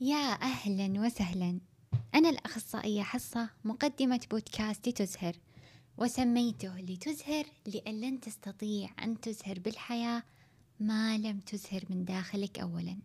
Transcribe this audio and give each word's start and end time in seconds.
يا 0.00 0.42
أهلا 0.42 1.00
وسهلا. 1.00 1.60
أنا 2.14 2.28
الأخصائية 2.28 3.02
حصة 3.02 3.50
مقدمة 3.64 4.20
بودكاست 4.30 4.88
لتزهر 4.88 5.36
وسميته 5.98 6.80
لتزهر 6.80 7.44
لأن 7.66 8.00
لن 8.00 8.20
تستطيع 8.20 8.90
أن 9.02 9.20
تزهر 9.20 9.58
بالحياة 9.58 10.22
ما 10.80 11.18
لم 11.18 11.40
تزهر 11.40 11.84
من 11.90 12.04
داخلك 12.04 12.58
أولا. 12.58 12.98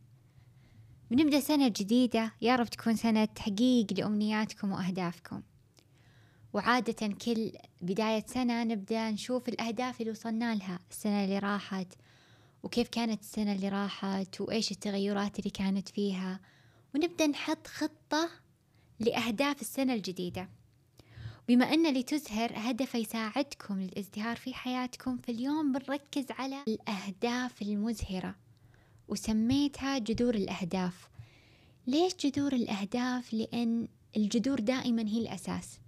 بنبدأ 1.11 1.39
سنة 1.39 1.67
جديدة 1.67 2.33
يا 2.41 2.55
رب 2.55 2.67
تكون 2.67 2.95
سنة 2.95 3.25
تحقيق 3.25 3.93
لأمنياتكم 3.93 4.71
وأهدافكم. 4.71 5.41
وعادة 6.53 7.07
كل 7.07 7.51
بداية 7.81 8.25
سنة 8.27 8.63
نبدأ 8.63 9.11
نشوف 9.11 9.49
الأهداف 9.49 10.01
اللي 10.01 10.11
وصلنا 10.11 10.55
لها 10.55 10.79
السنة 10.91 11.23
اللي 11.23 11.39
راحت 11.39 11.87
وكيف 12.63 12.87
كانت 12.87 13.21
السنة 13.21 13.53
اللي 13.53 13.69
راحت 13.69 14.41
وإيش 14.41 14.71
التغيرات 14.71 15.39
اللي 15.39 15.49
كانت 15.49 15.89
فيها. 15.89 16.39
ونبدأ 16.95 17.27
نحط 17.27 17.67
خطة 17.67 18.29
لأهداف 18.99 19.61
السنة 19.61 19.93
الجديدة. 19.93 20.49
بما 21.47 21.73
أن 21.73 21.93
لتزهر 21.93 22.51
هدف 22.55 22.95
يساعدكم 22.95 23.81
للازدهار 23.81 24.35
في 24.35 24.53
حياتكم 24.53 25.17
في 25.17 25.31
اليوم 25.31 25.71
بنركز 25.71 26.25
على 26.29 26.63
الأهداف 26.67 27.61
المزهرة 27.61 28.35
وسميتها 29.07 29.97
جذور 29.97 30.35
الأهداف. 30.35 31.09
ليش 31.87 32.13
جذور 32.15 32.53
الأهداف؟ 32.53 33.33
لأن 33.33 33.87
الجذور 34.17 34.59
دائما 34.59 35.07
هي 35.07 35.17
الأساس. 35.17 35.79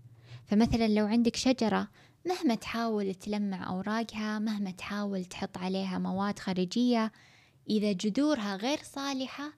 فمثلا 0.45 0.87
لو 0.87 1.05
عندك 1.05 1.35
شجرة 1.35 1.87
مهما 2.25 2.55
تحاول 2.55 3.13
تلمع 3.13 3.69
أوراقها 3.69 4.39
مهما 4.39 4.71
تحاول 4.71 5.25
تحط 5.25 5.57
عليها 5.57 5.97
مواد 5.97 6.39
خارجية 6.39 7.11
إذا 7.69 7.91
جذورها 7.91 8.55
غير 8.55 8.79
صالحة 8.83 9.53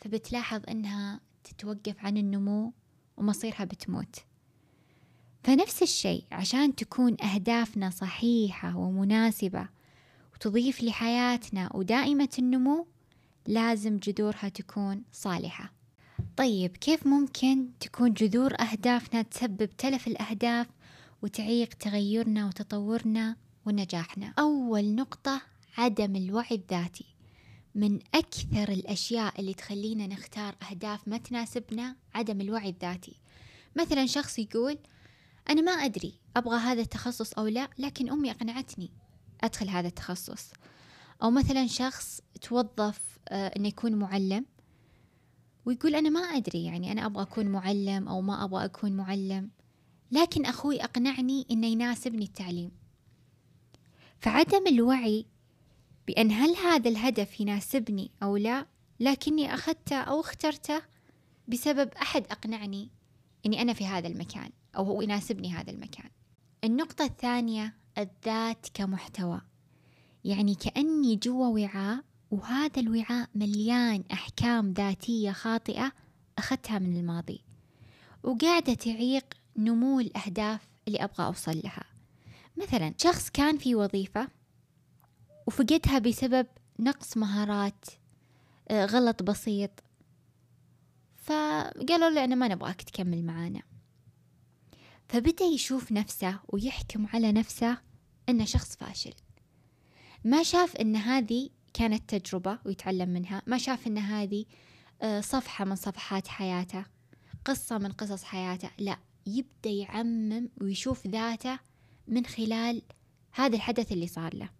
فبتلاحظ 0.00 0.62
أنها 0.68 1.20
تتوقف 1.44 2.04
عن 2.04 2.16
النمو 2.16 2.72
ومصيرها 3.16 3.64
بتموت. 3.64 4.16
فنفس 5.44 5.82
الشيء 5.82 6.24
عشان 6.32 6.74
تكون 6.74 7.16
أهدافنا 7.22 7.90
صحيحة 7.90 8.76
ومناسبة 8.76 9.68
وتضيف 10.34 10.82
لحياتنا 10.82 11.76
ودائمة 11.76 12.28
النمو 12.38 12.86
لازم 13.46 13.96
جذورها 13.96 14.48
تكون 14.48 15.02
صالحة. 15.12 15.72
طيب 16.36 16.76
كيف 16.76 17.06
ممكن 17.06 17.68
تكون 17.80 18.12
جذور 18.12 18.54
أهدافنا 18.60 19.22
تسبب 19.22 19.76
تلف 19.76 20.06
الأهداف 20.06 20.66
وتعيق 21.22 21.74
تغيرنا 21.74 22.46
وتطورنا 22.46 23.36
ونجاحنا؟ 23.66 24.34
أول 24.38 24.94
نقطة 24.94 25.42
عدم 25.78 26.16
الوعي 26.16 26.56
الذاتي. 26.56 27.06
من 27.74 27.98
أكثر 28.14 28.72
الأشياء 28.72 29.40
اللي 29.40 29.54
تخلينا 29.54 30.06
نختار 30.06 30.56
أهداف 30.70 31.08
ما 31.08 31.18
تناسبنا 31.18 31.96
عدم 32.14 32.40
الوعي 32.40 32.68
الذاتي. 32.68 33.16
مثلا 33.76 34.06
شخص 34.06 34.38
يقول 34.38 34.78
أنا 35.50 35.62
ما 35.62 35.72
أدري 35.72 36.14
أبغى 36.36 36.58
هذا 36.58 36.80
التخصص 36.80 37.32
أو 37.32 37.46
لا 37.46 37.68
لكن 37.78 38.10
أمي 38.10 38.30
أقنعتني 38.30 38.90
أدخل 39.40 39.68
هذا 39.68 39.88
التخصص. 39.88 40.52
أو 41.22 41.30
مثلا 41.30 41.66
شخص 41.66 42.20
توظف 42.40 43.18
آه، 43.28 43.46
أنه 43.56 43.68
يكون 43.68 43.94
معلم 43.94 44.46
ويقول 45.64 45.94
أنا 45.94 46.08
ما 46.08 46.20
أدري 46.20 46.64
يعني 46.64 46.92
أنا 46.92 47.06
أبغى 47.06 47.22
أكون 47.22 47.46
معلم 47.46 48.08
أو 48.08 48.20
ما 48.20 48.44
أبغى 48.44 48.64
أكون 48.64 48.92
معلم 48.92 49.50
لكن 50.12 50.44
أخوي 50.44 50.84
أقنعني 50.84 51.46
أنه 51.50 51.66
يناسبني 51.66 52.24
التعليم. 52.24 52.70
فعدم 54.18 54.66
الوعي 54.66 55.26
بأن 56.10 56.30
هل 56.30 56.56
هذا 56.56 56.88
الهدف 56.88 57.40
يناسبني 57.40 58.10
أو 58.22 58.36
لا؟ 58.36 58.66
لكني 59.00 59.54
أخذته 59.54 59.96
أو 59.96 60.20
اخترته 60.20 60.82
بسبب 61.48 61.94
أحد 61.94 62.26
أقنعني 62.30 62.90
أني 63.46 63.62
أنا 63.62 63.72
في 63.72 63.86
هذا 63.86 64.08
المكان 64.08 64.50
أو 64.76 64.84
هو 64.84 65.02
يناسبني 65.02 65.52
هذا 65.52 65.70
المكان. 65.70 66.10
النقطة 66.64 67.04
الثانية 67.04 67.74
الذات 67.98 68.66
كمحتوى. 68.74 69.40
يعني 70.24 70.54
كأني 70.54 71.16
جوا 71.16 71.46
وعاء 71.46 72.04
وهذا 72.30 72.80
الوعاء 72.80 73.28
مليان 73.34 74.04
أحكام 74.12 74.72
ذاتية 74.72 75.32
خاطئة 75.32 75.92
أخذتها 76.38 76.78
من 76.78 76.96
الماضي 76.96 77.44
وقاعدة 78.22 78.74
تعيق 78.74 79.34
نمو 79.56 80.00
الأهداف 80.00 80.68
اللي 80.88 80.98
أبغى 80.98 81.26
أوصل 81.26 81.60
لها. 81.64 81.84
مثلا 82.56 82.94
شخص 82.98 83.30
كان 83.30 83.58
في 83.58 83.74
وظيفة 83.74 84.39
وفقدها 85.50 85.98
بسبب 85.98 86.46
نقص 86.78 87.16
مهارات 87.16 87.84
آه، 88.68 88.86
غلط 88.86 89.22
بسيط. 89.22 89.70
فقالوا 91.16 92.10
له 92.10 92.24
أنا 92.24 92.34
ما 92.34 92.48
نبغاك 92.48 92.82
تكمل 92.82 93.24
معانا. 93.24 93.62
فبدأ 95.08 95.44
يشوف 95.44 95.92
نفسه 95.92 96.40
ويحكم 96.48 97.06
على 97.06 97.32
نفسه 97.32 97.78
أنه 98.28 98.44
شخص 98.44 98.76
فاشل. 98.76 99.12
ما 100.24 100.42
شاف 100.42 100.76
أن 100.76 100.96
هذه 100.96 101.50
كانت 101.74 102.14
تجربة 102.14 102.58
ويتعلم 102.64 103.08
منها 103.08 103.42
ما 103.46 103.58
شاف 103.58 103.86
أن 103.86 103.98
هذه 103.98 104.44
آه، 105.02 105.20
صفحة 105.20 105.64
من 105.64 105.76
صفحات 105.76 106.28
حياته 106.28 106.84
قصة 107.44 107.78
من 107.78 107.92
قصص 107.92 108.22
حياته. 108.22 108.70
لا 108.78 108.98
يبدأ 109.26 109.70
يعمم 109.70 110.48
ويشوف 110.60 111.06
ذاته 111.06 111.58
من 112.08 112.26
خلال 112.26 112.82
هذا 113.32 113.56
الحدث 113.56 113.92
اللي 113.92 114.06
صار 114.06 114.36
له. 114.36 114.59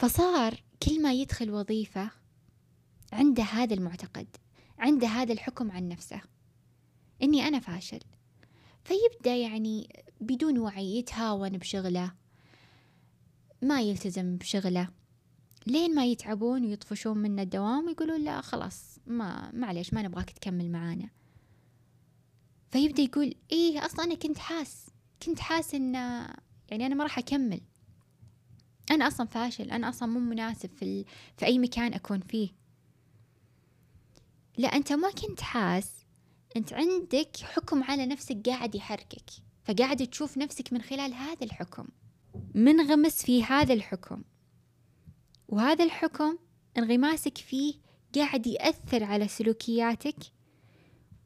فصار 0.00 0.62
كل 0.82 1.02
ما 1.02 1.12
يدخل 1.12 1.50
وظيفة 1.50 2.10
عنده 3.12 3.42
هذا 3.42 3.74
المعتقد 3.74 4.26
عنده 4.78 5.06
هذا 5.06 5.32
الحكم 5.32 5.70
عن 5.70 5.88
نفسه 5.88 6.20
إني 7.22 7.48
أنا 7.48 7.60
فاشل. 7.60 8.00
فيبدأ 8.84 9.36
يعني 9.36 10.02
بدون 10.20 10.58
وعي 10.58 10.98
يتهاون 10.98 11.48
بشغله 11.48 12.12
ما 13.62 13.80
يلتزم 13.80 14.36
بشغله. 14.36 14.88
لين 15.66 15.94
ما 15.94 16.06
يتعبون 16.06 16.64
ويطفشون 16.64 17.18
منه 17.18 17.42
الدوام 17.42 17.86
ويقولون 17.86 18.24
لا 18.24 18.40
خلاص 18.40 18.98
ما 19.06 19.50
معليش 19.52 19.94
ما 19.94 20.02
نبغاك 20.02 20.30
تكمل 20.30 20.70
معانا. 20.70 21.10
فيبدأ 22.70 23.02
يقول 23.02 23.34
إيه 23.52 23.86
أصلا 23.86 24.04
أنا 24.04 24.14
كنت 24.14 24.38
حاس 24.38 24.86
كنت 25.22 25.40
حاس 25.40 25.74
إن 25.74 25.94
يعني 26.70 26.86
أنا 26.86 26.94
ما 26.94 27.04
راح 27.04 27.18
أكمل. 27.18 27.60
أنا 28.90 29.06
أصلا 29.06 29.26
فاشل 29.26 29.70
أنا 29.70 29.88
أصلا 29.88 30.08
مو 30.08 30.20
مناسب 30.20 30.70
في, 30.76 30.82
ال... 30.82 31.04
في 31.36 31.46
أي 31.46 31.58
مكان 31.58 31.94
أكون 31.94 32.20
فيه. 32.20 32.48
لا 34.58 34.68
أنت 34.68 34.92
ما 34.92 35.10
كنت 35.10 35.40
حاس. 35.40 35.92
أنت 36.56 36.72
عندك 36.72 37.36
حكم 37.42 37.82
على 37.82 38.06
نفسك 38.06 38.48
قاعد 38.48 38.74
يحركك 38.74 39.30
فقاعد 39.64 40.06
تشوف 40.06 40.38
نفسك 40.38 40.72
من 40.72 40.82
خلال 40.82 41.14
هذا 41.14 41.44
الحكم 41.44 41.88
منغمس 42.54 43.24
في 43.24 43.44
هذا 43.44 43.74
الحكم. 43.74 44.22
وهذا 45.48 45.84
الحكم 45.84 46.38
انغماسك 46.78 47.38
فيه 47.38 47.74
قاعد 48.14 48.46
يأثر 48.46 49.04
على 49.04 49.28
سلوكياتك 49.28 50.16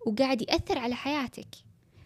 وقاعد 0.06 0.42
يأثر 0.42 0.78
على 0.78 0.94
حياتك. 0.94 1.48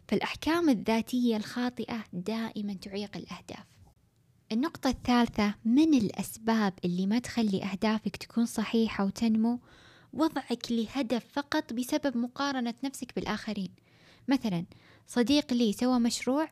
فالأحكام 0.08 0.68
الذاتية 0.68 1.36
الخاطئة 1.36 2.04
دائما 2.12 2.74
تعيق 2.74 3.16
الأهداف. 3.16 3.77
النقطة 4.52 4.90
الثالثة 4.90 5.54
من 5.64 5.94
الأسباب 5.94 6.72
اللي 6.84 7.06
ما 7.06 7.18
تخلي 7.18 7.64
أهدافك 7.64 8.16
تكون 8.16 8.46
صحيحة 8.46 9.04
وتنمو؟ 9.04 9.58
وضعك 10.12 10.72
لهدف 10.72 11.24
فقط 11.32 11.72
بسبب 11.72 12.16
مقارنة 12.16 12.74
نفسك 12.84 13.14
بالآخرين. 13.16 13.70
مثلا 14.28 14.64
صديق 15.06 15.52
لي 15.52 15.72
سوى 15.72 15.98
مشروع 15.98 16.48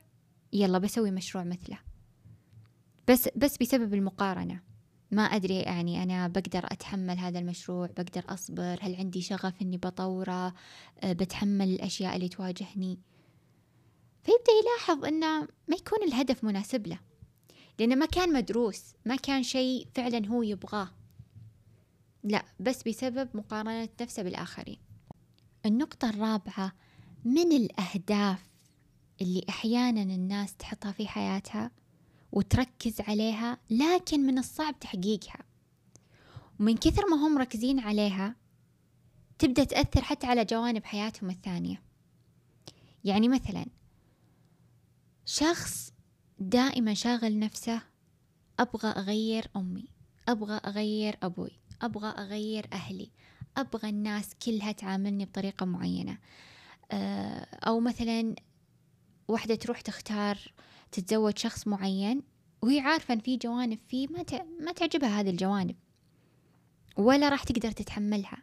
يلا 0.52 0.78
بسوي 0.78 1.10
مشروع 1.10 1.44
مثله. 1.44 1.78
بس 3.08 3.28
بس 3.36 3.56
بسبب 3.56 3.94
المقارنة. 3.94 4.60
ما 5.10 5.22
أدري 5.22 5.60
يعني 5.60 6.02
أنا 6.02 6.28
بقدر 6.28 6.64
أتحمل 6.64 7.18
هذا 7.18 7.38
المشروع 7.38 7.86
بقدر 7.86 8.24
أصبر 8.28 8.78
هل 8.82 8.96
عندي 8.96 9.20
شغف 9.20 9.62
إني 9.62 9.76
بطوره؟ 9.76 10.54
أه، 11.02 11.12
بتحمل 11.12 11.68
الأشياء 11.68 12.16
اللي 12.16 12.28
تواجهني. 12.28 12.98
فيبدأ 14.22 14.52
يلاحظ 14.62 15.04
أنه 15.04 15.40
ما 15.40 15.76
يكون 15.76 16.02
الهدف 16.08 16.44
مناسب 16.44 16.86
له. 16.86 16.98
لأنه 17.78 17.94
ما 17.94 18.06
كان 18.06 18.32
مدروس 18.32 18.82
ما 19.04 19.16
كان 19.16 19.42
شيء 19.42 19.88
فعلا 19.94 20.26
هو 20.28 20.42
يبغاه. 20.42 20.90
لا 22.24 22.44
بس 22.60 22.88
بسبب 22.88 23.28
مقارنة 23.34 23.88
نفسه 24.00 24.22
بالآخرين. 24.22 24.78
النقطة 25.66 26.08
الرابعة 26.10 26.72
من 27.24 27.52
الأهداف 27.52 28.50
اللي 29.20 29.46
أحيانا 29.48 30.02
الناس 30.02 30.56
تحطها 30.56 30.92
في 30.92 31.08
حياتها 31.08 31.70
وتركز 32.32 33.00
عليها 33.00 33.58
لكن 33.70 34.20
من 34.20 34.38
الصعب 34.38 34.78
تحقيقها. 34.80 35.44
ومن 36.60 36.76
كثر 36.76 37.02
ما 37.10 37.16
هم 37.16 37.34
مركزين 37.34 37.80
عليها 37.80 38.36
تبدأ 39.38 39.64
تأثر 39.64 40.02
حتى 40.02 40.26
على 40.26 40.44
جوانب 40.44 40.84
حياتهم 40.84 41.30
الثانية. 41.30 41.82
يعني 43.04 43.28
مثلا 43.28 43.66
شخص 45.24 45.92
دائما 46.38 46.94
شاغل 46.94 47.38
نفسه. 47.38 47.82
أبغى 48.60 48.88
أغير 48.88 49.50
أمي. 49.56 49.88
أبغى 50.28 50.60
أغير 50.66 51.18
أبوي. 51.22 51.58
أبغى 51.82 52.08
أغير 52.08 52.66
أهلي. 52.72 53.10
أبغى 53.56 53.88
الناس 53.88 54.34
كلها 54.34 54.72
تعاملني 54.72 55.24
بطريقة 55.24 55.66
معينة. 55.66 56.18
آه، 56.92 57.46
أو 57.66 57.80
مثلا 57.80 58.34
واحدة 59.28 59.54
تروح 59.54 59.80
تختار 59.80 60.52
تتزوج 60.92 61.38
شخص 61.38 61.66
معين 61.66 62.22
وهي 62.62 62.80
عارفة 62.80 63.14
أن 63.14 63.20
في 63.20 63.36
جوانب 63.36 63.78
فيه 63.88 64.08
ما 64.08 64.24
ما 64.60 64.72
تعجبها 64.72 65.20
هذه 65.20 65.30
الجوانب. 65.30 65.76
ولا 66.96 67.28
راح 67.28 67.44
تقدر 67.44 67.70
تتحملها. 67.70 68.42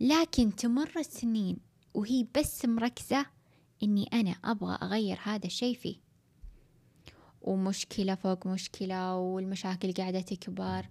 لكن 0.00 0.56
تمر 0.56 0.92
السنين 0.96 1.56
وهي 1.94 2.26
بس 2.38 2.64
مركزة 2.64 3.26
إني 3.82 4.08
أنا 4.12 4.30
أبغى 4.44 4.78
أغير 4.82 5.18
هذا 5.22 5.46
الشيء 5.46 5.76
فيه. 5.76 6.09
ومشكلة 7.40 8.14
فوق 8.14 8.46
مشكلة 8.46 9.16
والمشاكل 9.16 9.92
قاعدة 9.92 10.20
تكبر. 10.20 10.86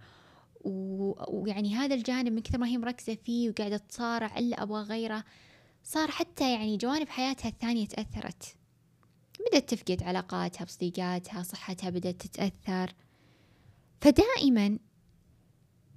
ويعني 0.64 1.76
هذا 1.76 1.96
الجانب 1.96 2.32
من 2.32 2.42
كثر 2.42 2.58
ما 2.58 2.68
هي 2.68 2.78
مركزة 2.78 3.16
فيه 3.16 3.50
وقاعدة 3.50 3.78
تصارع 3.78 4.38
إلا 4.38 4.64
أبغى 4.64 4.82
أغيره 4.82 5.24
صار 5.84 6.12
حتى 6.12 6.54
يعني 6.54 6.78
جوانب 6.78 7.10
حياتها 7.10 7.50
الثانية 7.50 7.88
تأثرت. 7.88 8.56
بدأت 9.40 9.74
تفقد 9.74 10.04
علاقاتها 10.04 10.66
بصديقاتها 10.66 11.44
صحتها 11.44 11.90
بدأت 11.90 12.22
تتأثر. 12.22 12.94
فدائما 14.02 14.80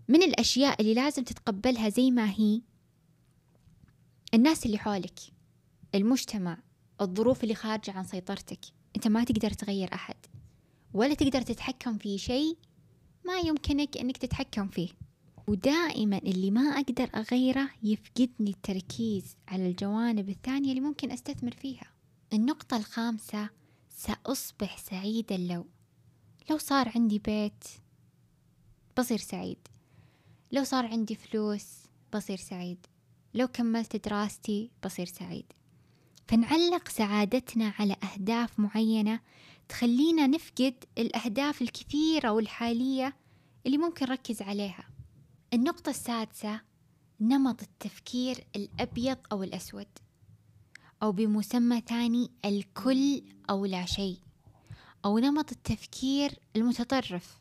من 0.08 0.22
الأشياء 0.22 0.80
اللي 0.80 0.94
لازم 0.94 1.24
تتقبلها 1.24 1.88
زي 1.88 2.10
ما 2.10 2.30
هي 2.30 2.60
الناس 4.34 4.66
اللي 4.66 4.78
حولك 4.78 5.18
المجتمع 5.94 6.58
الظروف 7.00 7.42
اللي 7.42 7.54
خارجة 7.54 7.90
عن 7.90 8.04
سيطرتك. 8.04 8.60
أنت 8.96 9.08
ما 9.08 9.24
تقدر 9.24 9.50
تغير 9.50 9.94
أحد. 9.94 10.16
ولا 10.94 11.14
تقدر 11.14 11.42
تتحكم 11.42 11.98
في 11.98 12.18
شيء 12.18 12.56
ما 13.24 13.38
يمكنك 13.38 13.96
أنك 13.96 14.16
تتحكم 14.16 14.68
فيه. 14.68 14.88
ودائما 15.46 16.18
اللي 16.18 16.50
ما 16.50 16.60
أقدر 16.60 17.10
أغيره 17.14 17.70
يفقدني 17.82 18.50
التركيز 18.50 19.36
على 19.48 19.66
الجوانب 19.66 20.28
الثانية 20.28 20.68
اللي 20.70 20.80
ممكن 20.80 21.10
أستثمر 21.10 21.50
فيها. 21.50 21.86
النقطة 22.32 22.76
الخامسة 22.76 23.50
سأصبح 23.88 24.78
سعيدا 24.78 25.36
لو 25.36 25.66
لو 26.50 26.58
صار 26.58 26.92
عندي 26.94 27.18
بيت 27.18 27.64
بصير 28.98 29.18
سعيد. 29.18 29.58
لو 30.52 30.64
صار 30.64 30.86
عندي 30.86 31.14
فلوس 31.14 31.66
بصير 32.14 32.36
سعيد. 32.36 32.86
لو 33.34 33.48
كملت 33.48 34.08
دراستي 34.08 34.70
بصير 34.84 35.06
سعيد. 35.06 35.52
فنعلق 36.28 36.88
سعادتنا 36.88 37.72
على 37.78 37.96
أهداف 38.12 38.60
معينة 38.60 39.20
تخلينا 39.72 40.26
نفقد 40.26 40.84
الأهداف 40.98 41.62
الكثيرة 41.62 42.30
والحالية 42.30 43.16
اللي 43.66 43.78
ممكن 43.78 44.06
نركز 44.06 44.42
عليها. 44.42 44.84
النقطة 45.54 45.90
السادسة 45.90 46.60
نمط 47.20 47.62
التفكير 47.62 48.46
الأبيض 48.56 49.18
أو 49.32 49.42
الأسود 49.42 49.86
أو 51.02 51.12
بمسمى 51.12 51.80
ثاني 51.80 52.30
الكل 52.44 53.22
أو 53.50 53.66
لا 53.66 53.86
شيء 53.86 54.18
أو 55.04 55.18
نمط 55.18 55.52
التفكير 55.52 56.38
المتطرف. 56.56 57.40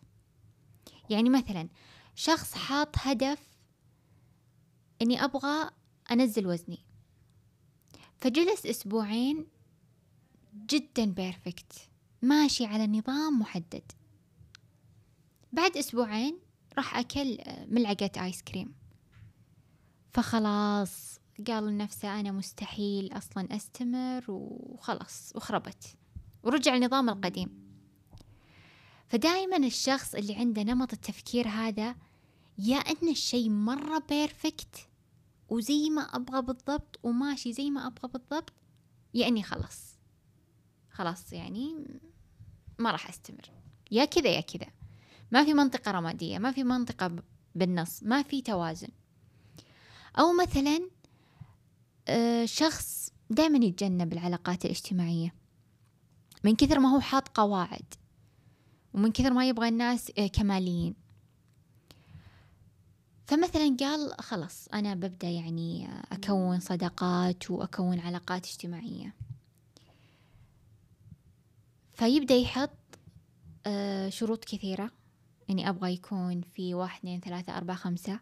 يعني 1.09 1.29
مثلا 1.29 1.69
شخص 2.15 2.53
حاط 2.53 2.95
هدف 2.97 3.39
إني 5.01 5.23
أبغى 5.23 5.69
أنزل 6.11 6.47
وزني 6.47 6.79
فجلس 8.17 8.65
أسبوعين 8.65 9.47
جدا 10.53 11.05
بيرفكت 11.05 11.90
ماشي 12.21 12.65
على 12.65 12.87
نظام 12.87 13.39
محدد. 13.39 13.91
بعد 15.53 15.77
أسبوعين 15.77 16.39
راح 16.77 16.97
أكل 16.97 17.37
ملعقة 17.67 18.25
آيس 18.25 18.41
كريم. 18.41 18.73
فخلاص 20.11 21.19
قال 21.47 21.67
لنفسه 21.67 22.19
أنا 22.19 22.31
مستحيل 22.31 23.17
أصلا 23.17 23.55
أستمر 23.55 24.25
وخلاص 24.27 25.33
وخربت. 25.35 25.95
ورجع 26.43 26.75
النظام 26.75 27.09
القديم. 27.09 27.61
فدائما 29.07 29.57
الشخص 29.57 30.15
اللي 30.15 30.35
عنده 30.35 30.63
نمط 30.63 30.93
التفكير 30.93 31.47
هذا 31.47 31.95
يا 32.57 32.77
أن 32.77 33.09
الشيء 33.09 33.49
مرة 33.49 34.03
بيرفكت 34.09 34.87
وزي 35.49 35.89
ما 35.89 36.01
أبغى 36.01 36.41
بالضبط 36.41 36.99
وماشي 37.03 37.53
زي 37.53 37.69
ما 37.69 37.87
أبغى 37.87 38.11
بالضبط 38.11 38.53
يعني 39.13 39.43
خلاص. 39.43 39.97
خلاص 40.91 41.33
يعني 41.33 41.85
ما 42.81 42.91
راح 42.91 43.09
أستمر. 43.09 43.51
يا 43.91 44.05
كذا 44.05 44.29
يا 44.29 44.41
كذا. 44.41 44.67
ما 45.31 45.43
في 45.43 45.53
منطقة 45.53 45.91
رمادية 45.91 46.37
ما 46.37 46.51
في 46.51 46.63
منطقة 46.63 47.15
بالنص 47.55 48.03
ما 48.03 48.23
في 48.23 48.41
توازن. 48.41 48.89
أو 50.19 50.33
مثلا 50.33 50.89
آه، 52.07 52.45
شخص 52.45 53.13
دائما 53.29 53.65
يتجنب 53.65 54.13
العلاقات 54.13 54.65
الاجتماعية. 54.65 55.33
من 56.43 56.55
كثر 56.55 56.79
ما 56.79 56.89
هو 56.89 56.99
حاط 56.99 57.27
قواعد 57.27 57.93
ومن 58.93 59.11
كثر 59.11 59.33
ما 59.33 59.47
يبغى 59.47 59.67
الناس 59.67 60.11
آه، 60.17 60.27
كماليين. 60.27 60.95
فمثلا 63.25 63.77
قال 63.79 64.13
خلاص 64.19 64.67
أنا 64.73 64.93
ببدأ 64.93 65.29
يعني 65.29 65.89
أكون 66.11 66.59
صداقات 66.59 67.51
وأكون 67.51 67.99
علاقات 67.99 68.45
اجتماعية. 68.45 69.15
فيبدأ 72.01 72.35
يحط 72.35 72.69
آه، 73.65 74.09
شروط 74.09 74.45
كثيرة. 74.45 74.91
يعني 75.49 75.69
أبغى 75.69 75.93
يكون 75.93 76.41
في 76.41 76.73
واحد 76.73 76.99
اثنين 76.99 77.19
ثلاثة 77.19 77.57
أربعة 77.57 77.77
خمسة. 77.77 78.19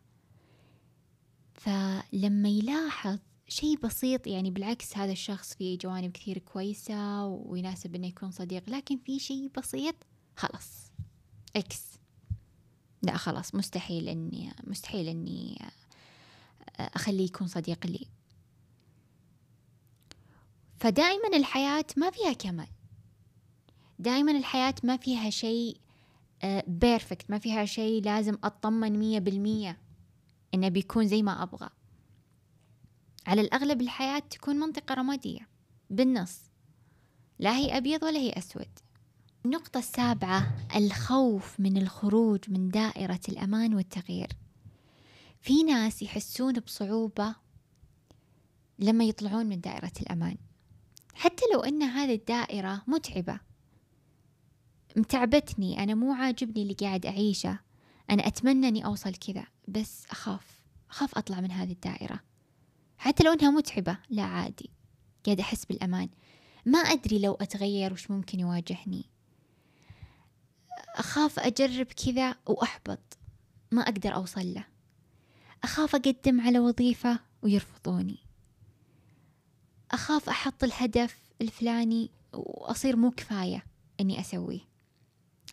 فلما 1.54 2.50
يلاحظ 2.50 3.20
شيء 3.48 3.78
بسيط 3.78 4.28
يعني 4.28 4.52
بالعكس 4.52 4.98
هذا 4.98 5.12
الشخص 5.12 5.54
فيه 5.54 5.78
جوانب 5.78 6.12
كثير 6.12 6.38
كويسة 6.38 7.26
ويناسب 7.26 7.96
إنه 7.96 8.08
يكون 8.08 8.32
صديق 8.32 8.70
لكن 8.70 8.98
في 8.98 9.20
شيء 9.20 9.52
بسيط 9.58 9.96
خلاص. 10.36 10.92
X 11.56 11.84
لا 13.02 13.18
خلاص 13.18 13.56
مستحيل 13.56 14.10
إني 14.10 14.52
مستحيل 14.64 15.08
إني 15.08 15.62
أخليه 16.80 17.26
يكون 17.26 17.48
صديق 17.48 17.88
لي. 17.88 18.08
فدائما 20.80 21.38
الحياة 21.38 21.86
ما 21.98 22.12
فيها 22.12 22.34
كمال. 22.34 22.79
دائما 24.00 24.32
الحياة 24.32 24.76
ما 24.84 24.98
فيها 24.98 25.30
شيء 25.30 25.78
perfect 26.68 27.22
آه، 27.22 27.26
ما 27.30 27.40
فيها 27.40 27.66
شيء 27.66 28.04
لازم 28.04 28.38
أطمن 28.44 29.00
مية 29.00 29.20
بالمية 29.20 29.78
إنه 30.54 30.68
بيكون 30.68 31.08
زي 31.08 31.24
ما 31.24 31.44
أبغى. 31.44 31.70
على 33.28 33.42
الأغلب 33.42 33.82
الحياة 33.82 34.20
تكون 34.20 34.56
منطقة 34.56 34.96
رمادية 34.96 35.48
بالنص. 35.90 36.42
لا 37.40 37.58
هي 37.58 37.78
أبيض 37.78 38.04
ولا 38.04 38.20
هي 38.20 38.30
أسود. 38.30 38.68
النقطة 39.46 39.78
السابعة 39.78 40.56
الخوف 40.76 41.60
من 41.60 41.78
الخروج 41.78 42.40
من 42.50 42.70
دائرة 42.70 43.20
الأمان 43.30 43.76
والتغيير. 43.76 44.30
في 45.42 45.64
ناس 45.64 46.02
يحسون 46.02 46.54
بصعوبة 46.54 47.36
لما 48.80 49.04
يطلعون 49.04 49.46
من 49.46 49.62
دائرة 49.62 49.92
الأمان. 50.02 50.38
حتى 51.14 51.44
لو 51.54 51.60
أن 51.60 51.84
هذه 51.84 52.16
الدائرة 52.16 52.84
متعبة 52.88 53.49
متعبتني 54.96 55.84
أنا 55.84 55.96
مو 55.96 56.14
عاجبني 56.14 56.62
اللي 56.62 56.74
قاعد 56.74 57.06
أعيشه. 57.06 57.60
أنا 58.10 58.28
أتمنى 58.28 58.68
أني 58.68 58.86
أوصل 58.86 59.16
كذا 59.16 59.46
بس 59.68 60.06
أخاف 60.12 60.62
أخاف 60.90 61.18
أطلع 61.18 61.42
من 61.42 61.52
هذه 61.52 61.72
الدائرة. 61.72 62.20
حتى 62.98 63.24
لو 63.24 63.34
أنها 63.34 63.52
متعبة 63.52 63.98
لا 64.10 64.24
عادي. 64.24 64.70
قاعد 65.26 65.40
أحس 65.40 65.66
بالأمان. 65.66 66.10
ما 66.66 66.80
أدري 66.80 67.20
لو 67.20 67.34
أتغير 67.34 67.94
وش 67.94 68.12
ممكن 68.12 68.40
يواجهني. 68.40 69.06
أخاف 70.96 71.40
أجرب 71.40 71.86
كذا 71.86 72.36
وأحبط. 72.46 73.18
ما 73.72 73.82
أقدر 73.82 74.16
أوصل 74.16 74.54
له. 74.54 74.66
أخاف 75.64 75.96
أقدم 75.96 76.42
على 76.42 76.60
وظيفة 76.60 77.20
ويرفضوني. 77.42 78.18
أخاف 79.92 80.30
أحط 80.30 80.64
الهدف 80.64 81.18
الفلاني 81.42 82.12
وأصير 82.34 82.96
مو 82.96 83.12
كفاية 83.12 83.66
إني 84.00 84.20
أسويه. 84.20 84.69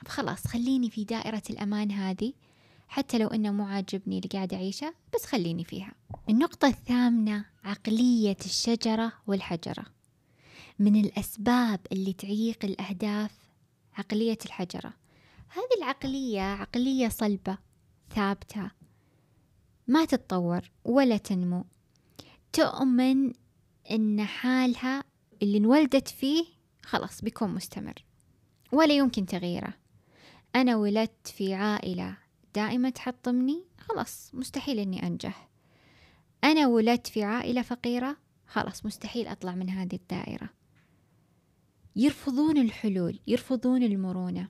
فخلاص 0.04 0.46
خليني 0.46 0.90
في 0.90 1.04
دائرة 1.04 1.42
الأمان 1.50 1.90
هذه. 1.90 2.32
حتى 2.88 3.18
لو 3.18 3.28
إنه 3.28 3.50
مو 3.52 3.64
عاجبني 3.64 4.18
اللي 4.18 4.28
قاعد 4.28 4.54
أعيشه 4.54 4.94
بس 5.14 5.24
خليني 5.24 5.64
فيها. 5.64 5.92
النقطة 6.28 6.68
الثامنة 6.68 7.44
عقلية 7.64 8.36
الشجرة 8.44 9.12
والحجرة. 9.26 9.86
من 10.78 11.04
الأسباب 11.04 11.80
اللي 11.92 12.12
تعيق 12.12 12.64
الأهداف 12.64 13.30
عقلية 13.94 14.38
الحجرة. 14.44 14.92
هذه 15.48 15.78
العقلية 15.78 16.40
عقلية 16.40 17.08
صلبة 17.08 17.58
ثابتة. 18.14 18.70
ما 19.88 20.04
تتطور 20.04 20.70
ولا 20.84 21.16
تنمو. 21.16 21.64
تؤمن 22.52 23.32
إن 23.90 24.24
حالها 24.24 25.04
اللي 25.42 25.58
انولدت 25.58 26.08
فيه 26.08 26.44
خلاص 26.82 27.22
بيكون 27.22 27.54
مستمر 27.54 28.04
ولا 28.72 28.94
يمكن 28.94 29.26
تغييره. 29.26 29.74
أنا 30.56 30.76
ولدت 30.76 31.26
في 31.26 31.54
عائلة 31.54 32.16
دائما 32.54 32.90
تحطمني؟ 32.90 33.64
خلاص 33.78 34.30
مستحيل 34.34 34.78
إني 34.78 35.06
أنجح. 35.06 35.48
أنا 36.44 36.66
ولدت 36.66 37.06
في 37.06 37.22
عائلة 37.22 37.62
فقيرة؟ 37.62 38.16
خلاص 38.46 38.86
مستحيل 38.86 39.26
أطلع 39.28 39.54
من 39.54 39.70
هذه 39.70 39.94
الدائرة. 39.94 40.50
يرفضون 41.96 42.58
الحلول 42.58 43.20
يرفضون 43.26 43.82
المرونة. 43.82 44.48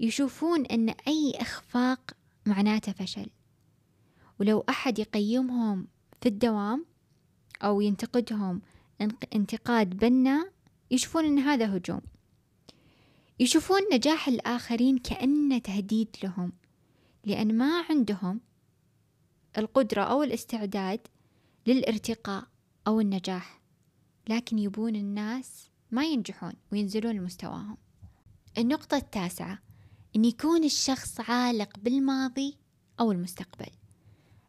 يشوفون 0.00 0.66
أن 0.66 0.88
أي 0.88 1.32
إخفاق 1.36 2.10
معناته 2.46 2.92
فشل. 2.92 3.30
ولو 4.40 4.64
أحد 4.68 4.98
يقيمهم 4.98 5.88
في 6.20 6.28
الدوام 6.28 6.86
أو 7.62 7.80
ينتقدهم 7.80 8.62
انتقاد 9.34 9.90
بناء 9.90 10.52
يشوفون 10.90 11.24
أن 11.24 11.38
هذا 11.38 11.76
هجوم. 11.76 12.00
يشوفون 13.40 13.80
نجاح 13.92 14.28
الآخرين 14.28 14.98
كأنه 14.98 15.58
تهديد 15.58 16.16
لهم 16.22 16.52
لأن 17.24 17.58
ما 17.58 17.84
عندهم 17.90 18.40
القدرة 19.58 20.02
أو 20.02 20.22
الاستعداد 20.22 21.00
للارتقاء 21.66 22.44
أو 22.86 23.00
النجاح 23.00 23.60
لكن 24.28 24.58
يبون 24.58 24.96
الناس 24.96 25.70
ما 25.90 26.04
ينجحون 26.04 26.52
وينزلون 26.72 27.16
لمستواهم. 27.16 27.76
النقطة 28.58 28.96
التاسعة 28.96 29.58
أن 30.16 30.24
يكون 30.24 30.64
الشخص 30.64 31.20
عالق 31.20 31.78
بالماضي 31.78 32.56
أو 33.00 33.12
المستقبل. 33.12 33.70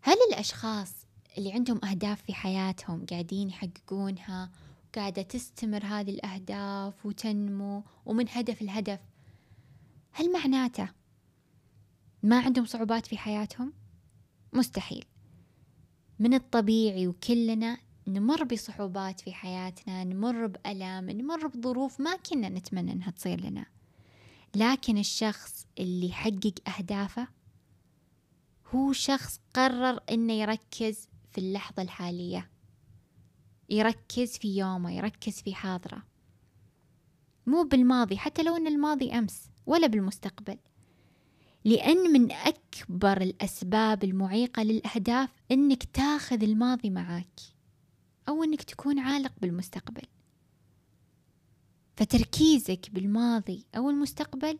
هل 0.01 0.17
الأشخاص 0.31 0.91
اللي 1.37 1.53
عندهم 1.53 1.85
أهداف 1.85 2.21
في 2.21 2.33
حياتهم 2.33 3.05
قاعدين 3.05 3.49
يحققونها 3.49 4.51
وقاعدة 4.89 5.21
تستمر 5.21 5.85
هذه 5.85 6.09
الأهداف 6.09 7.05
وتنمو 7.05 7.83
ومن 8.05 8.25
هدف 8.29 8.61
الهدف 8.61 8.99
هل 10.11 10.33
معناته 10.33 10.89
ما 12.23 12.39
عندهم 12.39 12.65
صعوبات 12.65 13.05
في 13.05 13.17
حياتهم؟ 13.17 13.73
مستحيل. 14.53 15.05
من 16.19 16.33
الطبيعي 16.33 17.07
وكلنا 17.07 17.77
نمر 18.07 18.43
بصعوبات 18.43 19.19
في 19.19 19.33
حياتنا 19.33 20.03
نمر 20.03 20.47
بألام 20.47 21.09
نمر 21.09 21.47
بظروف 21.47 21.99
ما 21.99 22.15
كنا 22.15 22.49
نتمنى 22.49 22.91
أنها 22.91 23.11
تصير 23.11 23.41
لنا. 23.41 23.65
لكن 24.55 24.97
الشخص 24.97 25.67
اللي 25.79 26.09
يحقق 26.09 26.53
أهدافه 26.77 27.27
هو 28.75 28.93
شخص 28.93 29.39
قرر 29.53 29.99
أنه 30.11 30.33
يركز 30.33 31.09
في 31.31 31.37
اللحظة 31.37 31.81
الحالية. 31.81 32.49
يركز 33.69 34.37
في 34.37 34.57
يومه 34.57 34.91
يركز 34.91 35.41
في 35.41 35.55
حاضره. 35.55 36.03
مو 37.47 37.63
بالماضي 37.63 38.17
حتى 38.17 38.43
لو 38.43 38.55
أن 38.55 38.67
الماضي 38.67 39.11
أمس 39.11 39.49
ولا 39.65 39.87
بالمستقبل. 39.87 40.57
لأن 41.65 41.97
من 42.13 42.31
أكبر 42.31 43.21
الأسباب 43.21 44.03
المعيقة 44.03 44.63
للأهداف 44.63 45.29
أنك 45.51 45.83
تاخذ 45.83 46.43
الماضي 46.43 46.89
معاك 46.89 47.39
أو 48.29 48.43
أنك 48.43 48.63
تكون 48.63 48.99
عالق 48.99 49.31
بالمستقبل. 49.41 50.01
فتركيزك 51.97 52.89
بالماضي 52.91 53.65
أو 53.77 53.89
المستقبل 53.89 54.59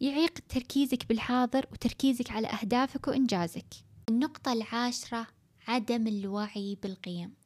يعيق 0.00 0.38
تركيزك 0.48 1.08
بالحاضر 1.08 1.66
وتركيزك 1.72 2.30
على 2.30 2.46
أهدافك 2.48 3.08
وإنجازك. 3.08 3.66
النقطة 4.08 4.52
العاشرة 4.52 5.26
عدم 5.68 6.06
الوعي 6.06 6.78
بالقيم. 6.82 7.39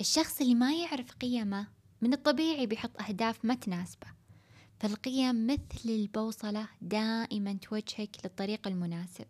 الشخص 0.00 0.40
اللي 0.40 0.54
ما 0.54 0.74
يعرف 0.74 1.12
قيمه 1.12 1.66
من 2.00 2.12
الطبيعي 2.12 2.66
بيحط 2.66 3.02
أهداف 3.02 3.44
ما 3.44 3.54
تناسبه. 3.54 4.06
فالقيم 4.80 5.46
مثل 5.46 5.88
البوصلة 5.88 6.68
دائما 6.82 7.52
توجهك 7.52 8.16
للطريق 8.24 8.68
المناسب. 8.68 9.26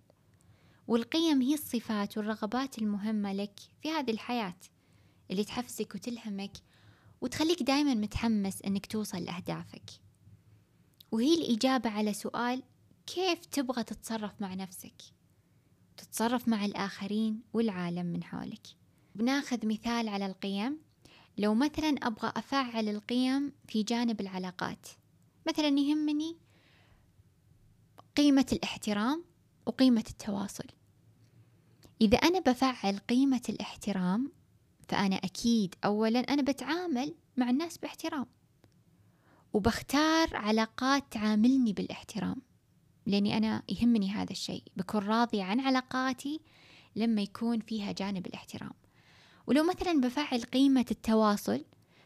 والقيم 0.88 1.42
هي 1.42 1.54
الصفات 1.54 2.18
والرغبات 2.18 2.78
المهمة 2.78 3.32
لك 3.32 3.60
في 3.82 3.90
هذه 3.90 4.10
الحياة 4.10 4.56
اللي 5.30 5.44
تحفزك 5.44 5.94
وتلهمك 5.94 6.52
وتخليك 7.20 7.62
دائما 7.62 7.94
متحمس 7.94 8.62
إنك 8.62 8.86
توصل 8.86 9.24
لأهدافك. 9.24 9.90
وهي 11.12 11.34
الإجابة 11.34 11.90
على 11.90 12.12
سؤال 12.12 12.62
كيف 13.06 13.46
تبغى 13.46 13.84
تتصرف 13.84 14.32
مع 14.40 14.54
نفسك؟ 14.54 15.02
تتصرف 15.96 16.48
مع 16.48 16.64
الآخرين 16.64 17.42
والعالم 17.52 18.06
من 18.06 18.24
حولك. 18.24 18.66
بناخذ 19.16 19.66
مثال 19.66 20.08
على 20.08 20.26
القيم. 20.26 20.78
لو 21.38 21.54
مثلا 21.54 21.88
أبغى 21.88 22.32
أفعل 22.36 22.88
القيم 22.88 23.52
في 23.68 23.82
جانب 23.82 24.20
العلاقات 24.20 24.88
مثلا 25.46 25.68
يهمني 25.68 26.36
قيمة 28.16 28.46
الاحترام 28.52 29.24
وقيمة 29.66 30.04
التواصل. 30.10 30.64
إذا 32.00 32.18
أنا 32.18 32.40
بفعل 32.40 32.98
قيمة 32.98 33.42
الاحترام 33.48 34.32
فأنا 34.88 35.16
أكيد 35.16 35.74
أولا 35.84 36.20
أنا 36.20 36.42
بتعامل 36.42 37.14
مع 37.36 37.50
الناس 37.50 37.78
باحترام 37.78 38.26
وبختار 39.52 40.36
علاقات 40.36 41.04
تعاملني 41.10 41.72
بالاحترام 41.72 42.42
لأني 43.06 43.36
أنا 43.36 43.62
يهمني 43.68 44.10
هذا 44.10 44.32
الشيء. 44.32 44.62
بكون 44.76 45.00
راضية 45.00 45.42
عن 45.42 45.60
علاقاتي 45.60 46.40
لما 46.96 47.22
يكون 47.22 47.60
فيها 47.60 47.92
جانب 47.92 48.26
الاحترام. 48.26 48.72
ولو 49.46 49.64
مثلا 49.64 50.00
بفعل 50.00 50.42
قيمة 50.42 50.86
التواصل 50.90 51.64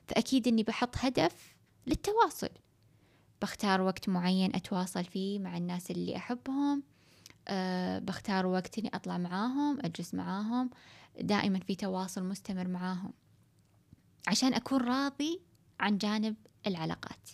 فأكيد 0.09 0.49
أني 0.49 0.63
بحط 0.63 0.95
هدف 0.99 1.57
للتواصل. 1.87 2.49
بختار 3.43 3.81
وقت 3.81 4.09
معين 4.09 4.57
أتواصل 4.57 5.05
فيه 5.05 5.39
مع 5.39 5.57
الناس 5.57 5.91
اللي 5.91 6.17
أحبهم 6.17 6.83
أه 7.49 7.99
بختار 7.99 8.47
وقت 8.47 8.79
إني 8.79 8.91
أطلع 8.95 9.19
معاهم 9.19 9.79
أجلس 9.81 10.15
معاهم 10.15 10.71
دائما 11.21 11.59
في 11.59 11.75
تواصل 11.75 12.25
مستمر 12.25 12.69
معاهم. 12.69 13.13
عشان 14.29 14.55
أكون 14.55 14.81
راضي 14.81 15.41
عن 15.81 15.99
جانب 15.99 16.37
العلاقات. 16.67 17.31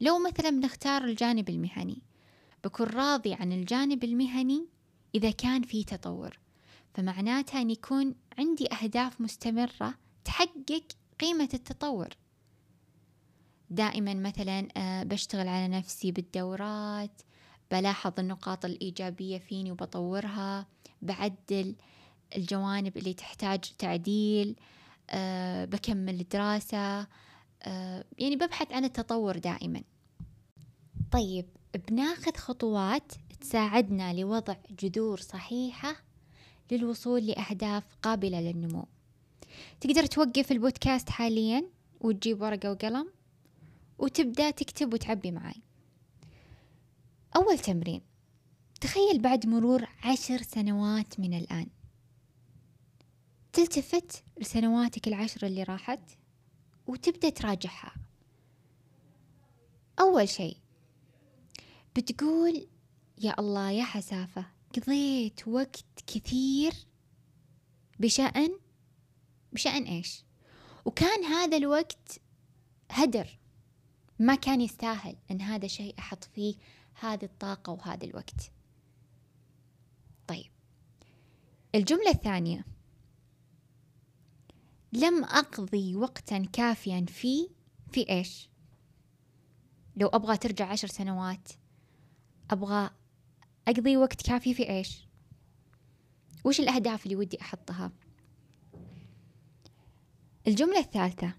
لو 0.00 0.18
مثلا 0.18 0.50
بنختار 0.50 1.04
الجانب 1.04 1.48
المهني 1.48 2.02
بكون 2.64 2.86
راضي 2.86 3.34
عن 3.34 3.52
الجانب 3.52 4.04
المهني 4.04 4.66
إذا 5.14 5.30
كان 5.30 5.62
في 5.62 5.84
تطور. 5.84 6.38
فمعناتها 6.94 7.60
أن 7.60 7.70
يكون 7.70 8.14
عندي 8.38 8.72
أهداف 8.72 9.20
مستمرة 9.20 9.94
تحقق 10.24 10.84
قيمة 11.20 11.48
التطور. 11.54 12.08
دائما 13.70 14.14
مثلا 14.14 14.68
آه، 14.76 15.02
بشتغل 15.02 15.48
على 15.48 15.68
نفسي 15.68 16.12
بالدورات 16.12 17.22
بلاحظ 17.70 18.12
النقاط 18.18 18.64
الإيجابية 18.64 19.38
فيني 19.38 19.72
وبطورها 19.72 20.66
بعدل 21.02 21.74
الجوانب 22.36 22.96
اللي 22.96 23.14
تحتاج 23.14 23.60
تعديل 23.78 24.56
أه 25.10 25.64
بكمل 25.64 26.28
دراسة 26.28 27.00
أه 27.62 28.04
يعني 28.18 28.36
ببحث 28.36 28.72
عن 28.72 28.84
التطور 28.84 29.38
دائما. 29.38 29.82
طيب 31.12 31.46
بناخذ 31.88 32.36
خطوات 32.36 33.12
تساعدنا 33.40 34.12
لوضع 34.12 34.56
جذور 34.70 35.20
صحيحة 35.20 35.96
للوصول 36.72 37.26
لأهداف 37.26 37.84
قابلة 38.02 38.40
للنمو. 38.40 38.86
تقدر 39.80 40.06
توقف 40.06 40.52
البودكاست 40.52 41.10
حاليا 41.10 41.64
وتجيب 42.00 42.42
ورقة 42.42 42.70
وقلم 42.70 43.12
وتبدأ 43.98 44.50
تكتب 44.50 44.94
وتعبي 44.94 45.30
معاي. 45.30 45.62
أول 47.36 47.58
تمرين. 47.58 48.00
تخيل 48.80 49.18
بعد 49.18 49.46
مرور 49.46 49.88
عشر 50.04 50.42
سنوات 50.42 51.20
من 51.20 51.34
الآن. 51.34 51.66
تلتفت 53.52 54.24
لسنواتك 54.40 55.08
العشر 55.08 55.46
اللي 55.46 55.62
راحت 55.62 56.00
وتبدأ 56.86 57.28
تراجعها. 57.28 57.94
أول 60.00 60.28
شيء 60.28 60.56
بتقول 61.96 62.66
يا 63.18 63.40
الله 63.40 63.70
يا 63.70 63.84
حسافة 63.84 64.46
قضيت 64.76 65.48
وقت 65.48 65.84
كثير 66.06 66.72
بشأن؟ 68.00 68.58
بشأن 69.52 69.82
إيش؟ 69.82 70.24
وكان 70.84 71.24
هذا 71.24 71.56
الوقت 71.56 72.20
هدر. 72.90 73.38
ما 74.18 74.34
كان 74.34 74.60
يستاهل 74.60 75.16
أن 75.30 75.40
هذا 75.40 75.66
الشيء 75.66 75.94
أحط 75.98 76.24
فيه 76.24 76.54
هذه 76.94 77.24
الطاقة 77.24 77.72
وهذا 77.72 78.04
الوقت. 78.04 78.52
طيب. 80.26 80.50
الجملة 81.74 82.10
الثانية. 82.10 82.64
لم 84.92 85.24
أقضي 85.24 85.96
وقتا 85.96 86.38
كافيا 86.52 87.06
في 87.08 87.48
في 87.92 88.10
إيش؟ 88.10 88.48
لو 89.96 90.08
أبغى 90.08 90.36
ترجع 90.36 90.66
عشر 90.66 90.88
سنوات 90.88 91.48
أبغى 92.50 92.90
أقضي 93.68 93.96
وقت 93.96 94.26
كافي 94.26 94.54
في 94.54 94.70
إيش؟ 94.70 95.06
وش 96.44 96.60
الأهداف 96.60 97.04
اللي 97.04 97.16
ودي 97.16 97.40
أحطها؟ 97.40 97.92
الجملة 100.46 100.78
الثالثة 100.78 101.34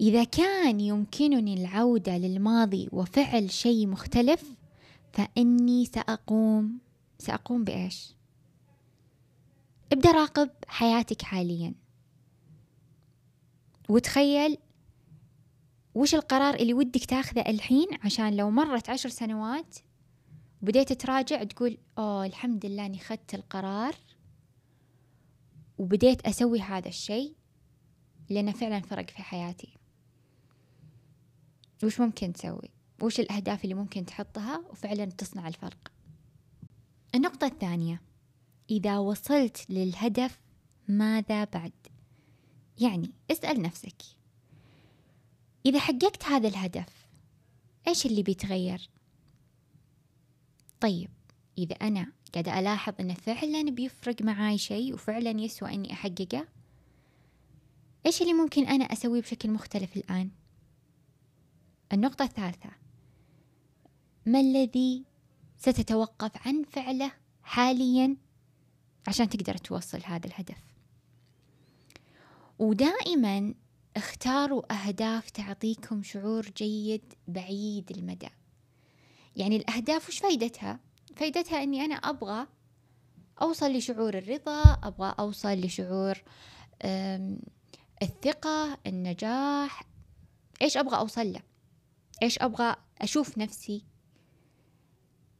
إذا 0.00 0.24
كان 0.24 0.80
يمكنني 0.80 1.54
العودة 1.54 2.18
للماضي 2.18 2.88
وفعل 2.92 3.50
شيء 3.50 3.86
مختلف 3.86 4.44
فإني 5.12 5.84
سأقوم 5.84 6.78
سأقوم 7.18 7.64
بإيش؟ 7.64 8.14
ابدأ 9.92 10.12
راقب 10.12 10.50
حياتك 10.66 11.22
حاليا. 11.22 11.74
وتخيل 13.88 14.58
وش 15.94 16.14
القرار 16.14 16.54
اللي 16.54 16.74
ودك 16.74 17.04
تاخذه 17.04 17.40
الحين؟ 17.40 17.86
عشان 18.04 18.36
لو 18.36 18.50
مرت 18.50 18.90
عشر 18.90 19.08
سنوات 19.08 19.76
وبديت 20.62 20.92
تراجع 20.92 21.44
تقول 21.44 21.78
أوه 21.98 22.26
الحمد 22.26 22.66
لله 22.66 22.86
إني 22.86 22.98
خدت 22.98 23.34
القرار 23.34 23.94
وبديت 25.78 26.26
أسوي 26.26 26.60
هذا 26.60 26.88
الشيء 26.88 27.34
لأنه 28.30 28.52
فعلا 28.52 28.80
فرق 28.80 29.10
في 29.10 29.22
حياتي 29.22 29.78
وش 31.84 32.00
ممكن 32.00 32.32
تسوي 32.32 32.70
وش 33.02 33.20
الأهداف 33.20 33.64
اللي 33.64 33.74
ممكن 33.74 34.06
تحطها 34.06 34.58
وفعلا 34.70 35.04
تصنع 35.04 35.48
الفرق 35.48 35.92
النقطة 37.14 37.46
الثانية 37.46 38.02
إذا 38.70 38.98
وصلت 38.98 39.70
للهدف 39.70 40.40
ماذا 40.88 41.44
بعد؟ 41.44 41.72
يعني 42.80 43.10
اسأل 43.30 43.62
نفسك 43.62 44.02
إذا 45.66 45.78
حققت 45.78 46.24
هذا 46.24 46.48
الهدف 46.48 47.08
إيش 47.88 48.06
اللي 48.06 48.22
بيتغير؟ 48.22 48.90
طيب 50.82 51.10
إذا 51.58 51.74
أنا 51.74 52.12
قاعدة 52.34 52.58
ألاحظ 52.58 52.94
أنه 53.00 53.14
فعلا 53.14 53.70
بيفرق 53.70 54.22
معاي 54.22 54.58
شيء 54.58 54.94
وفعلا 54.94 55.30
يسوى 55.30 55.74
أني 55.74 55.92
أحققه 55.92 56.48
إيش 58.06 58.22
اللي 58.22 58.32
ممكن 58.32 58.66
أنا 58.66 58.84
أسويه 58.84 59.20
بشكل 59.20 59.50
مختلف 59.50 59.96
الآن؟ 59.96 60.30
النقطة 61.92 62.24
الثالثة 62.24 62.70
ما 64.26 64.40
الذي 64.40 65.04
ستتوقف 65.58 66.46
عن 66.46 66.62
فعله 66.62 67.12
حاليا 67.42 68.16
عشان 69.08 69.28
تقدر 69.28 69.56
توصل 69.56 70.00
هذا 70.04 70.26
الهدف 70.26 70.62
ودائما 72.58 73.54
اختاروا 73.96 74.72
أهداف 74.72 75.30
تعطيكم 75.30 76.02
شعور 76.02 76.46
جيد 76.56 77.14
بعيد 77.28 77.90
المدى 77.90 78.28
يعني 79.36 79.56
الأهداف 79.56 80.08
وش 80.08 80.18
فايدتها؟ 80.18 80.80
فايدتها 81.16 81.62
أني 81.62 81.84
أنا 81.84 81.94
أبغى 81.94 82.46
أوصل 83.42 83.72
لشعور 83.72 84.18
الرضا 84.18 84.62
أبغى 84.62 85.14
أوصل 85.18 85.52
لشعور 85.52 86.22
الثقة 88.02 88.78
النجاح. 88.86 89.82
إيش 90.62 90.76
أبغى 90.76 90.96
أوصل 90.96 91.32
له؟ 91.32 91.42
إيش 92.22 92.38
أبغى 92.38 92.76
أشوف 93.00 93.38
نفسي 93.38 93.84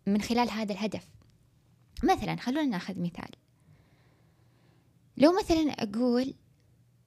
من 0.06 0.20
خلال 0.20 0.50
هذا 0.50 0.72
الهدف؟ 0.72 1.08
مثلا 2.04 2.37
خلونا 2.37 2.66
ناخذ 2.66 3.00
مثال. 3.00 3.30
لو 5.16 5.38
مثلا 5.38 5.72
أقول 5.72 6.34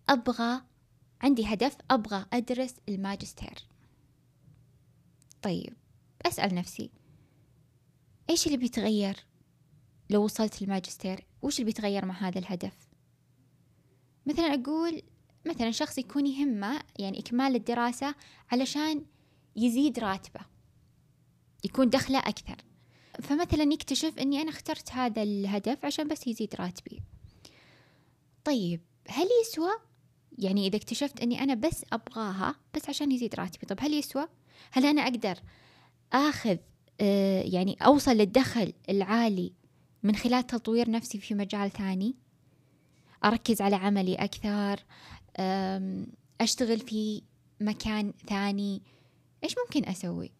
أبغى 0.09 0.61
عندي 1.21 1.45
هدف 1.45 1.77
أبغى 1.91 2.25
أدرس 2.33 2.75
الماجستير. 2.89 3.67
طيب. 5.41 5.73
أسأل 6.25 6.55
نفسي 6.55 6.91
إيش 8.29 8.45
اللي 8.47 8.57
بيتغير 8.57 9.25
لو 10.09 10.23
وصلت 10.23 10.61
الماجستير 10.61 11.25
وش 11.41 11.55
اللي 11.55 11.65
بيتغير 11.65 12.05
مع 12.05 12.13
هذا 12.13 12.39
الهدف؟ 12.39 12.73
مثلا 14.25 14.53
أقول 14.53 15.01
مثلا 15.45 15.71
شخص 15.71 15.97
يكون 15.97 16.27
يهمه 16.27 16.81
يعني 16.99 17.19
إكمال 17.19 17.55
الدراسة 17.55 18.15
علشان 18.51 19.05
يزيد 19.55 19.99
راتبه 19.99 20.41
يكون 21.63 21.89
دخله 21.89 22.19
أكثر. 22.19 22.55
فمثلا 23.21 23.73
يكتشف 23.73 24.19
أني 24.19 24.41
أنا 24.41 24.49
اخترت 24.49 24.91
هذا 24.91 25.23
الهدف 25.23 25.85
عشان 25.85 26.07
بس 26.07 26.27
يزيد 26.27 26.55
راتبي. 26.55 27.01
طيب 28.43 28.81
هل 29.09 29.27
يسوى؟ 29.41 29.71
يعني 30.37 30.67
إذا 30.67 30.75
اكتشفت 30.75 31.21
أني 31.21 31.43
أنا 31.43 31.53
بس 31.53 31.85
أبغاها 31.93 32.55
بس 32.75 32.89
عشان 32.89 33.11
يزيد 33.11 33.35
راتبي 33.35 33.65
طب 33.65 33.77
هل 33.79 33.93
يسوى؟ 33.93 34.27
هل 34.71 34.85
أنا 34.85 35.01
أقدر 35.01 35.39
آخذ 36.15 36.57
آه 37.01 37.41
يعني 37.41 37.77
أوصل 37.81 38.11
للدخل 38.11 38.73
العالي 38.89 39.53
من 40.03 40.15
خلال 40.15 40.47
تطوير 40.47 40.89
نفسي 40.89 41.19
في 41.19 41.33
مجال 41.33 41.71
ثاني. 41.71 42.15
أركز 43.25 43.61
على 43.61 43.75
عملي 43.75 44.15
أكثر 44.15 44.79
أشتغل 46.41 46.79
في 46.79 47.21
مكان 47.61 48.13
ثاني. 48.27 48.81
إيش 49.43 49.55
ممكن 49.65 49.89
أسوي؟ 49.89 50.31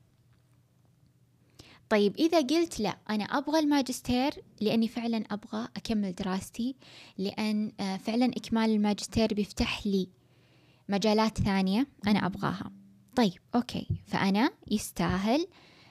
طيب 1.90 2.16
إذا 2.18 2.42
قلت 2.42 2.80
لا 2.80 2.98
أنا 3.10 3.24
أبغى 3.24 3.60
الماجستير 3.60 4.34
لأني 4.62 4.88
فعلا 4.88 5.18
أبغى 5.18 5.68
أكمل 5.78 6.16
دراستي 6.16 6.76
لأن 7.18 7.72
آه، 7.80 7.98
فعلا 7.98 8.26
إكمال 8.26 8.70
الماجستير 8.70 9.34
بيفتح 9.34 9.88
لي 9.88 10.10
مجالات 10.90 11.38
ثانية 11.38 11.88
أنا 12.08 12.26
أبغاها. 12.26 12.72
طيب 13.16 13.40
أوكي. 13.56 13.88
فأنا 14.08 14.52
يستاهل 14.72 15.48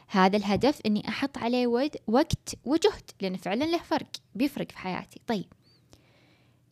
هذا 0.09 0.37
الهدف 0.37 0.81
أني 0.87 1.09
أحط 1.09 1.39
عليه 1.39 1.67
وقت 2.07 2.55
وجهد 2.65 3.11
لأن 3.21 3.37
فعلا 3.37 3.65
له 3.65 3.79
فرق 3.79 4.11
بيفرق 4.35 4.71
في 4.71 4.79
حياتي. 4.79 5.21
طيب 5.27 5.53